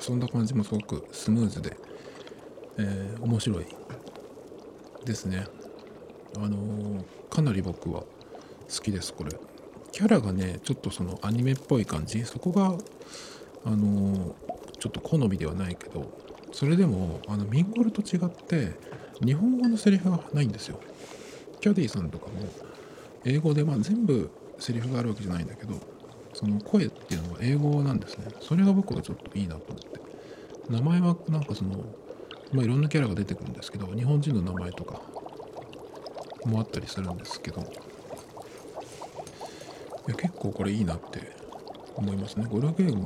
[0.00, 1.76] 遊んだ感じもすごくスムーズで、
[2.78, 3.66] えー、面白い
[5.04, 5.46] ですね。
[6.36, 8.08] あのー、かなり僕は好
[8.82, 9.32] きですこれ。
[9.92, 12.24] キャラがねちょっとそのアニメっぽい感じ。
[12.24, 12.76] そこが
[13.64, 14.34] あのー、
[14.78, 16.12] ちょっと好みではないけど
[16.52, 18.72] それでもあのミンゴルと違って
[19.24, 20.78] 日本語のセリフがないんですよ。
[21.60, 22.32] キャディさんとかも
[23.24, 25.74] 英語でまあ全部セリフがあるわけじゃないんだけど
[26.34, 28.26] その声っていうのは英語なんですね。
[28.38, 30.00] それが僕はちょっといいなと思って。
[30.68, 31.86] 名前はなんかその
[32.52, 35.00] まあいろんなキャラが出てくるんですけど日本人の名前とか
[36.44, 37.62] もあったりするんですけど。
[37.62, 37.64] い
[40.10, 41.32] や結構これいいなって
[41.94, 42.46] 思いますね。
[42.46, 43.04] ゴルフゲーム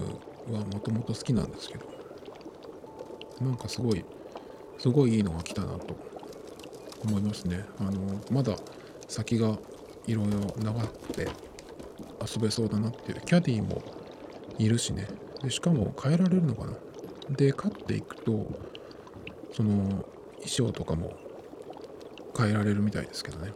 [0.52, 1.86] はもともと好きなんですけど。
[3.40, 4.04] なんかすごい
[4.78, 5.96] すごいいいのが来たなと
[7.04, 7.64] 思いますね。
[7.78, 8.56] あのまだ
[9.06, 9.56] 先が
[10.08, 11.28] いろいろ長くて
[12.22, 13.82] 遊べそうだなっていうキャディも
[14.58, 15.08] いるしね。
[15.42, 16.72] でしかも変えられるのかな。
[17.30, 18.46] で勝っていくと
[19.52, 20.04] その
[20.36, 21.12] 衣装とかも
[22.36, 23.52] 変えられるみたいですけどね。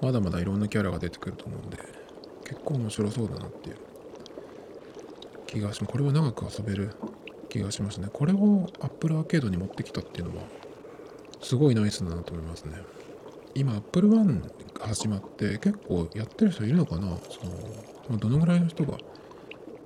[0.00, 1.78] まだまだいろんなキャラが出てくると思うんで
[2.44, 3.76] 結構面白そうだなっていう
[5.46, 5.92] 気がします。
[5.92, 6.94] これは長く遊べる
[7.48, 8.08] 気がしますね。
[8.12, 10.42] これを Apple アーケードに持ってきたっていうのは
[11.40, 12.78] すごいナイスだなと思いますね。
[13.54, 14.42] 今 Apple One
[14.74, 17.16] が始まって結構やってる人いるのかな？
[18.06, 18.98] その、どのぐらいの人が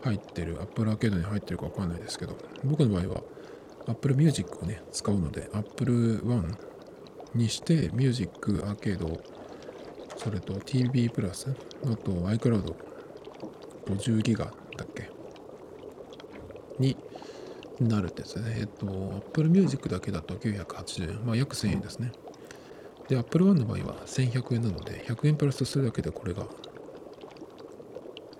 [0.04, 3.22] 入ってる Apple アーケードに入ってるかわかんないですけど僕の場合は
[3.86, 6.56] Apple Music をね使うので Apple One
[7.34, 9.22] にして Music アーケード
[10.16, 11.54] それと TV プラス
[11.84, 12.74] あと iCloud
[13.86, 14.52] 50ギガだ
[14.84, 15.10] っけ？
[16.78, 16.96] に
[17.80, 18.56] なるんですね。
[18.58, 22.12] えっと、Apple Music だけだと980円、まあ約1000円ですね。
[23.08, 26.46] で、Apple One の場合は1100円なので、100円プラスするだけでこれが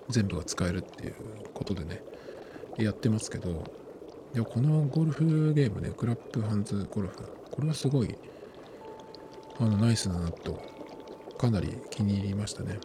[0.09, 1.15] 全部が使えるっていう
[1.53, 2.03] ことでね、
[2.77, 3.63] やってますけど、
[4.33, 7.17] いやこのゴルフゲームね、クラップハンズゴルフ、
[7.51, 8.15] これはすごい
[9.59, 10.61] あのナイスだなと、
[11.37, 12.79] かなり気に入りましたね。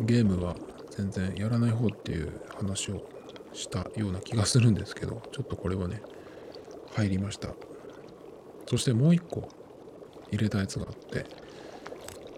[0.00, 0.56] ゲームは
[0.90, 3.02] 全然やらない方っていう話を
[3.52, 6.02] したような気がするんですけど、ちょっとこれはね、
[6.94, 7.54] 入りました。
[8.66, 9.48] そしてもう一個
[10.30, 11.26] 入れたやつがあって、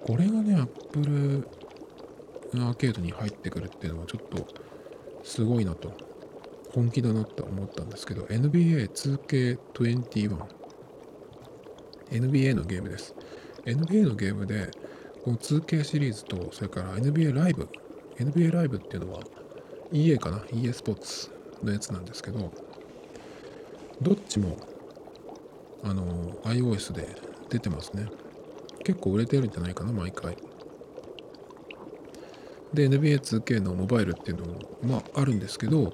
[0.03, 1.47] これがね、Apple
[2.55, 4.47] アーケードに入ってくるっていうのはちょっと
[5.25, 5.93] すごいなと、
[6.73, 10.39] 本気だなって思ったんですけど、NBA2K21。
[12.11, 13.15] NBA のゲームです。
[13.65, 14.71] NBA のゲームで、
[15.25, 17.69] この 2K シリーズと、それから NBA ライブ。
[18.19, 19.21] NBA ライブっていうのは、
[19.93, 21.31] EA かな ?EA スポーツ
[21.65, 22.53] のやつなんですけど、
[24.01, 24.57] どっちも、
[25.83, 27.17] あの、iOS で
[27.51, 28.07] 出てますね。
[28.85, 30.37] 結構売れてるんじゃないかな、毎回。
[32.73, 35.93] で、NBA2K のモバイルっていうのも、まあ、あるんですけど、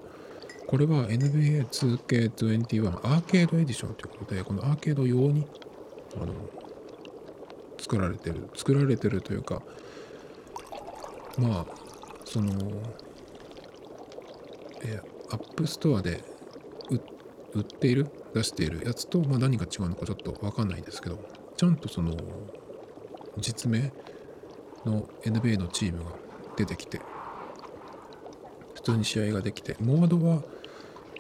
[0.67, 5.47] これは NBA2K21 Arcade Edition ということで、このアーケード用に、
[6.17, 6.35] あの、
[7.79, 9.63] 作られてる、作られてるというか、
[11.39, 11.67] まあ、
[12.25, 12.53] その、
[14.83, 16.25] えー、 App Store で
[17.55, 21.19] 売っている出しているやつと、まあ、何が違うのかちょっと分かんないですけど
[21.57, 22.17] ちゃんとその
[23.39, 23.93] 実名
[24.85, 26.11] の NBA のチームが
[26.57, 27.01] 出てきて
[28.75, 30.43] 普通に試合ができてモードは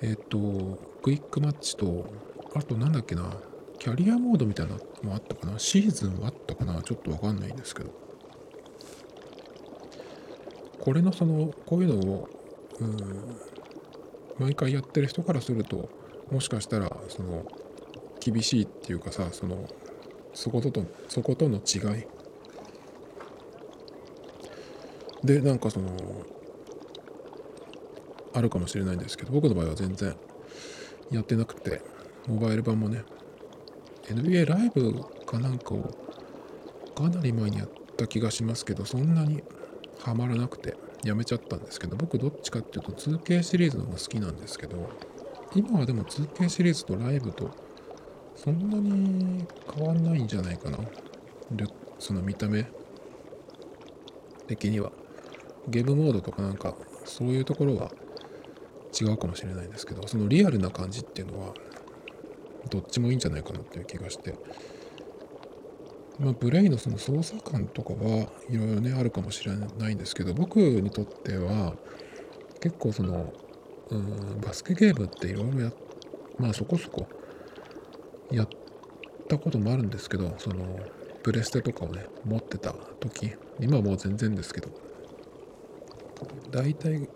[0.02, 2.06] えっ、ー、とクイックマッチと
[2.54, 3.30] あとなんだっけな
[3.78, 7.90] キャリアモードみたいなのもあったかなシーズンはあったかなちょっと分かんないんですけど
[10.80, 12.28] これのそのこういうのを
[12.80, 13.36] うん
[14.38, 15.88] 毎回やってる人からすると
[16.30, 17.44] もしかしたらその
[18.20, 19.68] 厳しいっていうかさその
[20.32, 22.06] そこととそことの違い。
[25.24, 25.90] でなんかその
[28.34, 30.16] あるかもしれないんですけど僕の場合は全然
[31.10, 31.80] やってなくて
[32.26, 33.04] モバイル版もね
[34.08, 35.94] NBA ライブかなんかを
[36.96, 39.42] かなり前にやった気がしますけどそんなに
[40.00, 44.88] ハマらなくてやめちゃったんですけど僕どっちかっていうと 2K シリーズの方が好きなんですけど
[45.54, 47.50] 今はでも 2K シリーズとライブと
[48.34, 50.78] そんなに変わんないんじゃないかな。
[51.98, 52.66] その見た目。
[54.48, 54.90] 的には。
[55.68, 56.74] ゲームモードとかなんか
[57.04, 57.92] そういうところは
[59.00, 61.54] 違うかもしれないんですけどそのリアルな感じっていうのは
[62.68, 64.34] どっちもいいんじゃないかなっていう気がして。
[66.18, 71.74] まあブレイのその操作感とかはいろいろねあるかもしれないんですけど僕にとっては
[72.60, 73.32] 結構その
[73.90, 75.72] うんバスケゲームっていろいろや
[76.38, 77.06] まあそこそこ
[78.30, 78.48] やっ
[79.28, 80.78] たこともあるんですけどその
[81.22, 84.68] プレステとかをね持ってた時今はもう全然ですけど
[86.50, 87.08] 大体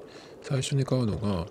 [0.43, 1.47] 最初に買うのが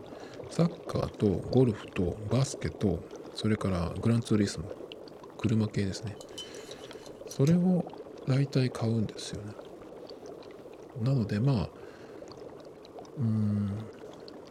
[0.50, 3.04] サッカーとゴルフとバスケと
[3.34, 4.66] それからグランツーリスモ
[5.38, 6.16] 車系ですね。
[7.28, 7.86] それを
[8.28, 9.54] 大体買うんですよね。
[11.02, 11.70] なのでまあ
[13.18, 13.86] うん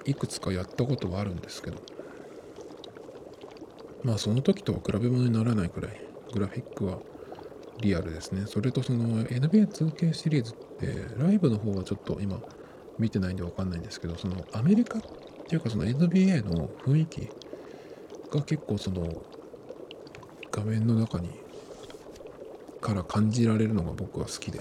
[0.04, 1.78] いくつかやったことはあるんですけど。
[4.04, 6.00] まあその時とは比べ物にならないくらい
[6.34, 6.98] グラフィックは
[7.80, 8.44] リアルですね。
[8.46, 12.38] それとその NBA2K シリーズってライブの方はちょっと今
[12.98, 15.02] 見てないんでわかんないんですけどそのアメリカっ
[15.48, 17.28] ていうかその NBA の雰囲気
[18.30, 19.22] が結構その
[20.52, 21.30] 画面の中に
[22.80, 24.60] から感じられるのが僕は好きで。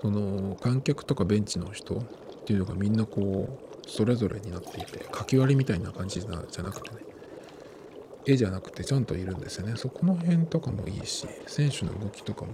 [0.00, 2.04] その観客とかベンチの人
[2.48, 3.46] っていうのがみんなこ
[3.84, 6.62] うそれぞれになっていて書き割りみたいな感じじゃなくて
[6.94, 7.02] ね。
[8.24, 9.74] 絵じゃなくてちゃんといるんですよね。
[9.76, 12.52] そこの辺とかもいいし選手の動きとかも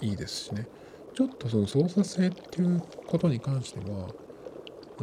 [0.00, 0.66] いいですしね。
[1.14, 4.08] ちょっとその操作性っていうことに関しては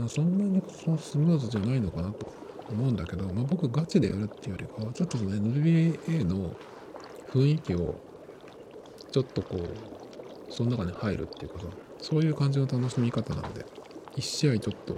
[0.09, 2.27] そんなにそのスムーズじゃないのかなと
[2.69, 6.53] 思うんだけど、まあ、僕ガチでやるっていうよりかはちょっとその NBA の
[7.31, 7.95] 雰囲気を
[9.13, 11.67] ちょっとこうその中に入るっていうかさ
[12.07, 13.65] そういう感じの楽しみ方なんで
[14.15, 14.95] 1試合ちょっと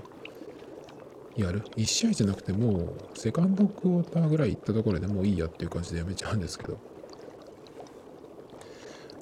[1.37, 6.77] やる？1試合じゃなくてもうセカンドクォーターぐらい行ったところでもういいやっていう感じでやめちゃうんですけど。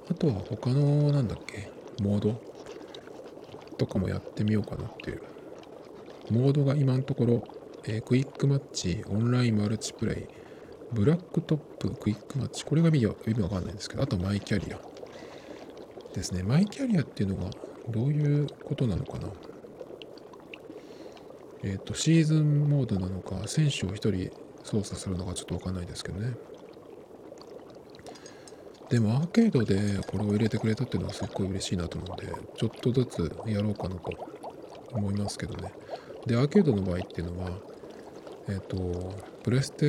[0.10, 1.70] あとは他のなんだっけ？
[2.02, 2.42] モード？
[3.78, 5.22] とかもやってみようかなっていう。
[6.32, 7.44] モードが今のところ、
[7.84, 10.28] えー、 Quick Match、オンラインマルチプレイ、
[10.92, 14.80] Blacktop、Quick Match、これが意味わかんないんですけど、あと MyCareer
[16.16, 16.42] ですね。
[16.42, 17.52] MyCareer っていうのが
[17.90, 19.30] どういうことなのかな？
[21.64, 24.32] えっ、ー、と、シーズンモードなのか、選手を1人
[24.64, 26.34] 操作するのかちょっとわかんないですけどね。
[28.90, 34.12] でもアーケードでこれを入れてくれたっていうのはすっごい嬉しいなと思うんで、ちょっとずつやろうかなと
[34.92, 35.74] 思いますけどね。
[36.28, 37.52] で、アーケードの場合っていうのは、
[38.48, 39.86] えっ、ー、と、プレステ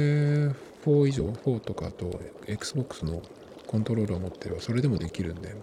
[0.84, 3.20] 4以上、4とかと Xbox の
[3.66, 5.54] コントロールを持ってればそれでもできるんで、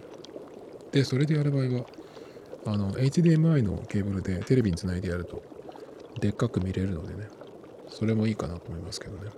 [0.92, 1.86] で、それでやる場合は、
[2.66, 5.42] あの、HDMI のケーブルでテレビにつないでやると、
[6.20, 7.28] でっかく見れるのでね、
[7.88, 9.30] それもいいかなと思いますけどね。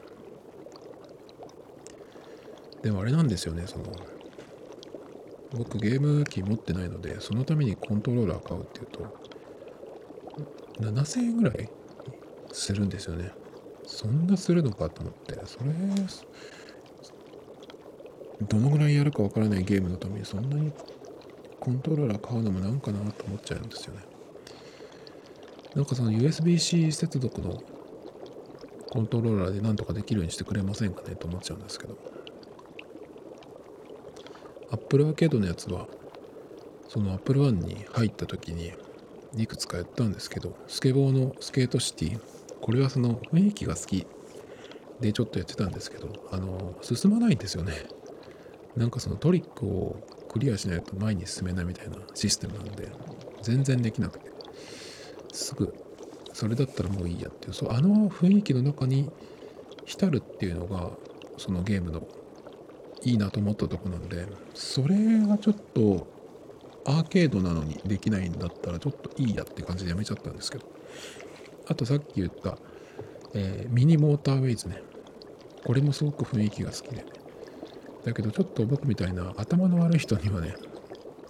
[2.82, 3.84] でもあれなんですよね、その、
[5.56, 9.26] 僕ゲーム機持ってないので、そのためにコントローラー買うっていうと、
[10.80, 11.68] 7000円ぐらい
[12.52, 13.32] するんですよね。
[13.86, 15.72] そんなするのかと思って、それ、
[18.46, 20.72] どのぐらいやるかわからないゲームのためにそんなに
[21.66, 24.02] コントローラー買うのもなんかなと思っちゃうんですよね。
[25.74, 27.60] なんかその USB-C 接続の
[28.88, 31.98] コントローラーでなんとかできるようにしてくれませんかねと思っちゃうんですけど。
[34.70, 35.88] Apple Arcade のやつは、
[36.88, 38.72] その Apple One に入った時に、
[39.36, 42.20] いくつかやったんですけど、スケボーのスケートシティ、
[42.60, 44.06] これはその雰囲気が好き
[45.00, 47.72] でちょっとやってたんですけど、あの、進まないんですよね。
[48.76, 49.96] なんかそのトリックを
[50.36, 52.90] クリアしないと前に進めないみたいなシステムなんで、
[53.40, 54.30] 全然できなくて、
[55.32, 55.72] すぐ、
[56.34, 59.10] それだったらもういいやっていう、そうあの雰囲気の中に
[59.86, 60.90] 浸るっていうのが、
[61.38, 62.06] そのゲームの
[63.02, 66.06] いいなと思ったとこなんで、それがちょっと
[66.84, 70.66] アーケードなのにできないんだったらちょっといいやって感じでやめちゃったんですけど。
[71.68, 72.58] あとさっき言った、
[73.32, 74.82] えー、ミニモーターウェイズね。
[75.64, 77.06] これもすごく雰囲気が好きで、
[78.06, 80.54] だけどちょっと僕みたいな頭の悪い人にはね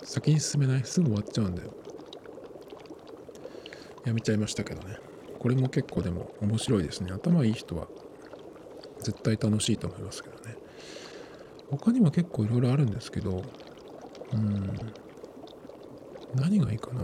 [0.04, 0.84] 先に進めない。
[0.84, 1.62] すぐ終わっちゃうんで
[4.04, 4.98] やめちゃいましたけどね。
[5.38, 7.12] これも結構でも面白いですね。
[7.12, 7.88] 頭いい人は
[9.00, 10.56] 絶対楽しいと思いますけどね。
[11.70, 13.42] 他にも結構いろいろあるんですけど
[14.32, 14.78] うん
[16.34, 17.00] 何がいいかな。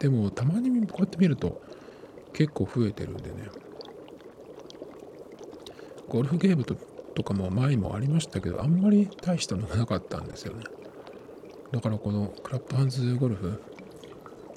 [0.00, 1.62] でもたまにこうやって見ると
[2.32, 3.48] 結構増えてるんでね。
[6.08, 6.74] ゴルフゲームと
[7.18, 10.62] とかも前もありましたけどあんまり大したのがなかったんですよね。
[11.72, 13.60] だからこのクラップハンズゴルフ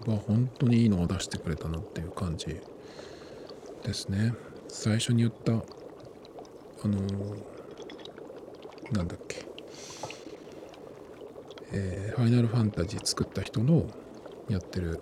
[0.05, 2.61] は本当にいいのを出してくれたなっていう感じ
[3.83, 4.35] ですね。
[4.67, 5.55] 最初に言ったあ
[6.87, 7.01] の、
[8.91, 9.43] なんだっけ。
[11.71, 13.87] えー、ファイナルファンタジー作った人の
[14.49, 15.01] やってる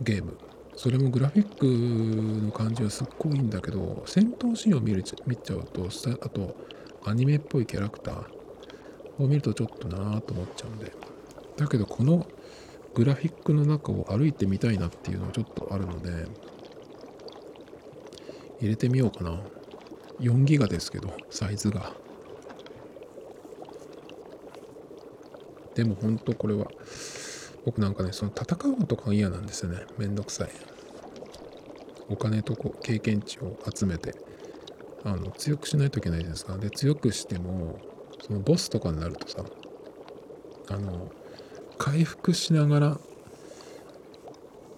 [0.00, 0.36] ゲーム。
[0.76, 1.66] それもグラフィック
[2.44, 5.88] の感じはすっごいいいんだけど戦闘シーンを見る見ちゃうと
[6.20, 6.54] あと
[7.04, 8.24] アニメっぽいキャラクター
[9.18, 10.92] を見るとちょっとなぁと思っちゃうんで。
[11.56, 12.26] だけどこの
[12.94, 16.26] グラフィックの中を歩いてみたいなっていうのはちょっとあるので
[18.60, 19.40] 入れてみようかな。
[20.20, 21.94] 4ギガですけどサイズが。
[25.74, 26.66] でも本当これは
[27.66, 29.80] 僕なんかねその戦うのとか嫌なんですよね。
[29.98, 30.50] めんどくさい。
[32.08, 34.14] お金とこ経験値を集めて
[35.04, 36.56] あの強くしないといけないじゃないですか。
[36.56, 37.80] で強くしても
[38.24, 39.44] そのボスとかになるとさ
[40.68, 41.10] あの
[41.76, 43.00] 回復しながら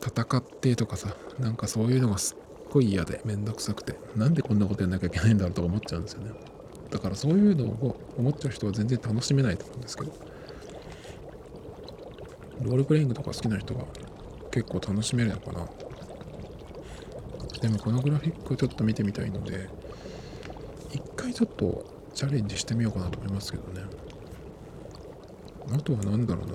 [0.01, 2.37] 戦ってとかさなんかそういうのがすっ
[2.71, 6.31] ごい嫌でめんどくさくてなんでこんなことやんなきゃいけないんだろうとか思っちゃうんですよね。
[6.91, 10.38] だからそういうのを思っちゃう人は全然楽しめないと思うんですけど。
[12.63, 13.85] ロールプレイングとか好きな人は
[14.51, 15.69] 結構楽しめるのかな。
[17.61, 19.69] でもこのグラフィックちょっと見てみたいので
[20.93, 21.85] 一回ちょっと
[22.15, 23.83] チャレンジしてみようかなと思いますけどね。
[25.73, 26.55] あとは何だろうな。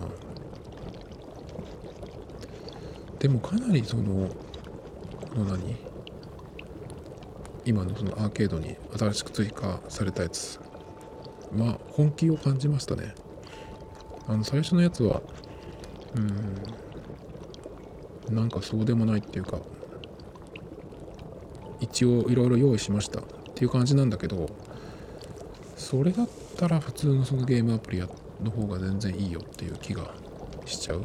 [3.19, 4.03] でもかなりその
[5.33, 5.75] この何？
[7.65, 10.59] 今のそのアーケードに新しく追加されたやつ。
[11.57, 13.13] は本気を感じましたね。
[14.27, 15.21] あの最初のやつは
[16.15, 16.19] う
[18.31, 18.35] ん。
[18.35, 19.59] なんかそうでもないっていうか
[21.79, 24.49] 一応いろいろ用意しましたっていう感じなんだけど
[25.75, 28.07] それだったら普通のそのゲームアプリの
[28.49, 30.13] 方が全然いいよっていう気が
[30.65, 31.03] しちゃう。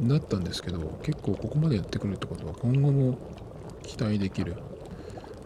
[0.00, 3.18] だったんですけど結構ここまでやってくるってことは今後も
[3.82, 4.56] 期待できる。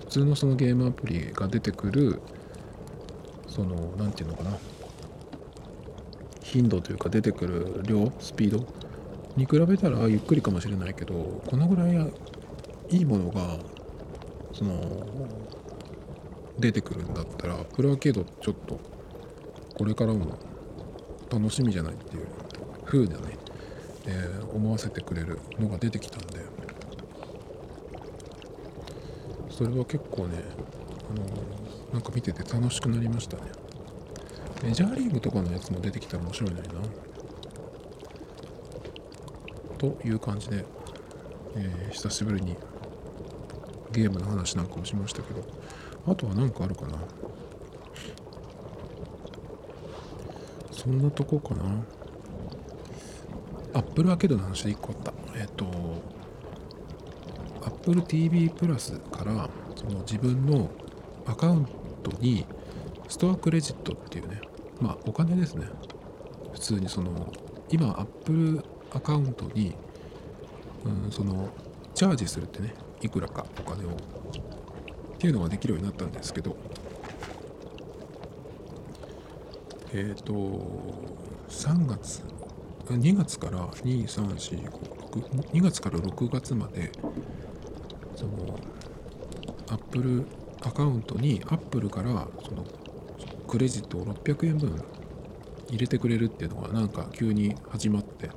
[0.00, 2.20] 普通のそのゲームアプリが出てくる
[3.48, 4.58] その何て言うのかな。
[6.52, 8.66] 頻度というか出てくる量スピード
[9.36, 11.14] に比べたらゆっくりかもしれないけど
[11.46, 12.12] このぐらい
[12.90, 13.58] いいものが
[14.52, 15.06] その
[16.58, 18.78] 出てくるんだったらプロアーケードちょっと
[19.74, 20.38] これからも
[21.30, 22.26] 楽しみじゃないっていう
[22.84, 23.38] 風なね、
[24.06, 26.62] えー、思わせてくれるのが出てきたんで。
[29.52, 30.38] それは結構ね、
[31.10, 33.42] あの、なんか見てて楽しくなりましたね。
[34.62, 36.74] メジャーリーグとかのやつも出てきたら面白いのにな。
[39.78, 40.64] という感じで、
[41.56, 42.56] えー、久しぶりに
[43.90, 45.42] ゲームの話なんかもしましたけど。
[46.06, 46.98] あとは何かあるかな。
[50.72, 51.62] そんなとこかな。
[53.74, 55.12] アップルアーケードの話で1個あった。
[55.36, 55.66] えっ、と
[57.64, 60.70] Apple TV プラスからその自分の
[61.26, 61.66] アカウン
[62.02, 62.44] トに
[63.08, 64.40] ストアクレジットっていうね
[64.82, 65.66] まあお金ですね。
[66.52, 67.32] 普通にその
[67.70, 69.74] 今 Apple アカウントに、
[70.84, 71.48] うん、その
[71.94, 73.92] チャージするってねいくらかお金をっ
[75.18, 76.56] ていうのができるようになったんですけど。
[79.94, 80.32] えっ、ー、と
[81.50, 82.22] 3月
[82.86, 84.92] 2月から23456
[85.52, 86.90] 2月から6月まで
[88.16, 88.58] その
[89.68, 90.26] アップル
[90.62, 92.64] アカウントにアップルからその
[93.52, 94.82] クレジットを600円分
[95.68, 98.30] 入れてくれるっていうのがなんか急に始まって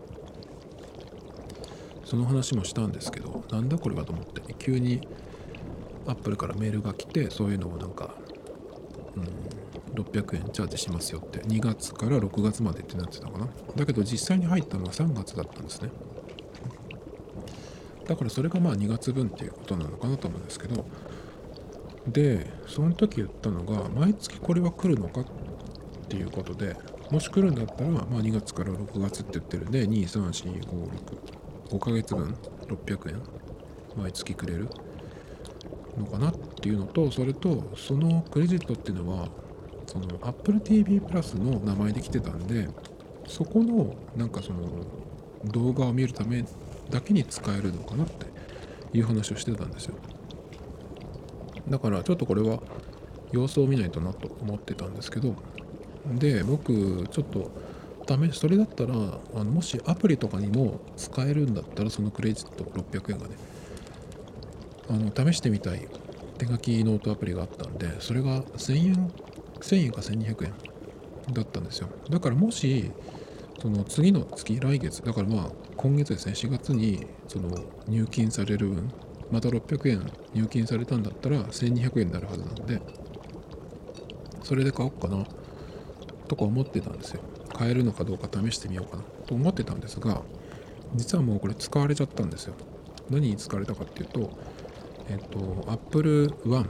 [2.04, 5.08] その話もしたんですけどなんだこれはと思って急に
[6.06, 8.14] アップルからメールが来てそういうのをなんか、
[9.16, 13.48] うん、600円チャージしますよって2月から6月までってなってたかな。
[13.74, 15.92] だけど実際に入ったのは3月だったんですね。
[18.06, 20.86] だからそれがまあ2月分っていうことなのかなと思うんですけど
[22.08, 25.26] でその時言ったのが毎月これは来るのかっ
[26.08, 26.76] ていうことで
[27.12, 31.36] もし来るんだったら、まあ、2月から6月って言ってるんで23456
[31.70, 32.36] 5ヶ月分
[32.68, 33.22] 600円
[33.98, 34.70] 毎月くれる
[35.98, 39.30] のかなっていうのとそれとそのクレジットっていうのは
[39.88, 42.68] その Apple TV プラスの名前で来てたんで
[43.28, 44.62] そこのなんかその
[45.46, 46.44] 動画を見るため
[46.90, 48.28] だけに使えるのかなって
[48.98, 49.96] いう話をしてたんですよ。
[51.70, 52.60] だからちょっとこれは
[53.32, 55.36] 様子を見ないとなと思ってたんですけど
[56.06, 57.52] で僕ちょっと
[58.08, 63.36] 試しそれだったらあのもしアプリとかにも使えるんだったらそのクレジット600円がね
[64.90, 65.88] あの試してみたい
[66.38, 69.12] 手書きノートアプリがあったんでそれが1000円
[69.60, 70.54] 1000円か1200円
[71.34, 71.90] だったんですよ。
[72.10, 72.92] だからもし
[73.60, 77.58] その次の月来月だからまあ今月ですね4月にその
[77.88, 78.92] 入金される分
[79.32, 82.82] また600円入金されたんだったら1200円になるはずなので
[84.44, 85.26] それで買おうかな
[86.28, 87.22] とか思ってたんですよ。
[87.54, 90.22] 買えるのかどうか試してみようかなと思ってたんですが
[90.94, 92.54] 実はもうこれ使われちゃったんですよ。
[93.10, 94.32] 何に使われたかっていうと
[95.10, 96.68] えっと Apple One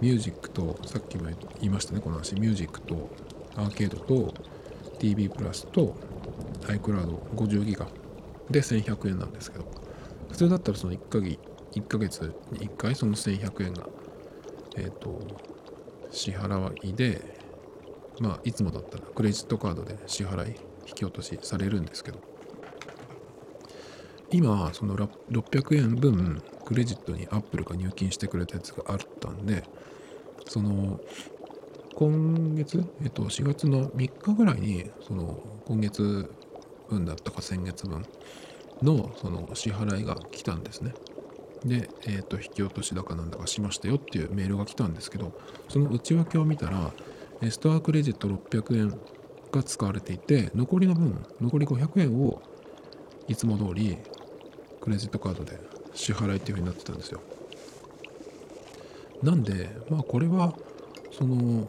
[0.00, 3.08] Music とさっきも言いましたねこの話 Music と
[3.56, 4.34] アーケードと
[4.98, 5.94] TV プラスと
[6.62, 7.86] iCloud50 ギガ
[8.50, 9.64] で1100円なんですけど
[10.30, 11.38] 普通だったらその1ヶ月
[11.72, 13.86] ,1 ヶ月に1回その1100円が
[14.76, 15.20] えっ、ー、と
[16.10, 17.38] 支払いで
[18.20, 20.56] まあいつもだったらクレジットカードで支払い
[20.86, 22.20] 引き落としされるんですけど
[24.30, 29.64] 今その600円分クレジットにアップルが入金してくれたやつがあったんで
[30.46, 31.00] その
[31.94, 36.30] 今月、えっと、4月の3日ぐらいにその今月
[36.88, 38.06] 分だったか先月分
[38.82, 40.94] のその支払いが来たんですね。
[41.64, 45.32] で、えっと引き落としだかなんだかしましたよっていうメールが来たんですけど
[45.68, 46.92] その内訳を見たら
[47.50, 48.98] ストアクレジット600円
[49.52, 52.42] が使われていて残りの分残り500円を
[53.28, 53.98] いつも通り
[54.80, 55.58] クレジットカードで
[55.94, 57.20] 支払いっていう風になってたんですよ。
[59.22, 60.54] なんでまあこれは
[61.10, 61.68] その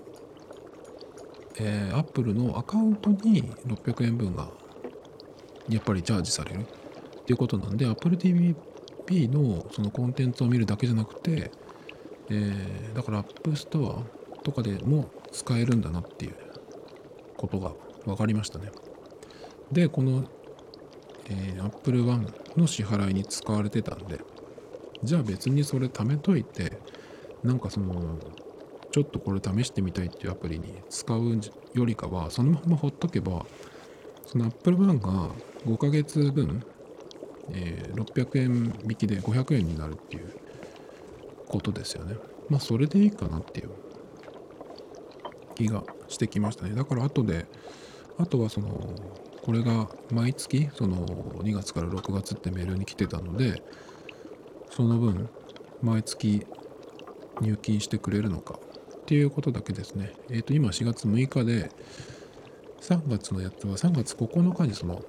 [1.61, 4.49] えー、Apple のアカウントに600円分が
[5.67, 8.55] やっぱりチャージされるっていうことなんで Apple TV
[9.27, 11.51] のそのコンテンツを見るだけじゃなくて、
[12.29, 14.03] えー、だから App Store
[14.43, 16.35] とかでも使えるんだなっていう
[17.37, 17.71] ことが
[18.05, 18.71] 分かりましたね。
[19.71, 20.25] で、この、
[21.29, 24.19] えー、Apple One の支払いに使われてたんで、
[25.03, 26.79] じゃあ別にそれ貯めといて、
[27.43, 28.17] なんかその、
[28.91, 31.39] ちょっとこれ試してみたいっていうアプリに使う
[31.73, 33.45] よりかは、そのままほっとけば、
[34.25, 35.29] その Apple One が
[35.65, 36.63] 5ヶ月分、
[37.53, 40.33] えー、600円引きで500円になるっていう
[41.47, 42.15] ことですよね。
[42.49, 43.69] まあそれでいいかなっていう。
[45.59, 46.73] 気がしてきましたね。
[46.73, 47.45] だから後で
[48.17, 48.95] あとはその
[49.41, 53.61] これが毎月その2月から6月ってメールに来てたので
[54.69, 55.29] その分
[55.81, 56.45] 毎月
[57.41, 58.57] 入金してくれるのか
[59.01, 60.13] っていうことだけですね。
[60.29, 61.71] えっ、ー、と今4月6日で
[62.81, 65.03] 3月のやつは3月9日にその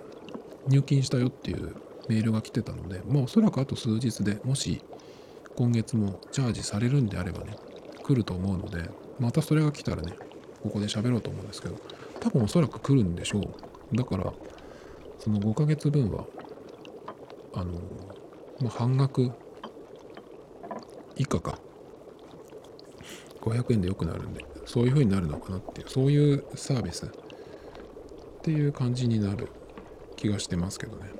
[0.67, 1.77] 入金したよっていう
[2.11, 4.83] メールが来てたのでもうおそらくあと数日でもし
[5.55, 7.55] 今月もチャージされるんであればね
[8.03, 8.91] 来ると思うので
[9.21, 10.15] またそれが来たらね
[10.61, 11.77] ここで喋ろうと思うんですけど
[12.19, 13.97] 多分おそらく来るんでしょう。
[13.97, 14.33] だから
[15.21, 16.25] その5ヶ月分は
[17.55, 17.81] あの、
[18.61, 19.31] まあ、半額
[21.17, 21.59] 以下か。
[23.41, 27.09] 500円でよくなるんでそういう風になるのかなっていうそういうサービスっ
[28.43, 29.49] ていう感じになる
[30.17, 31.20] 気がしてますけどね。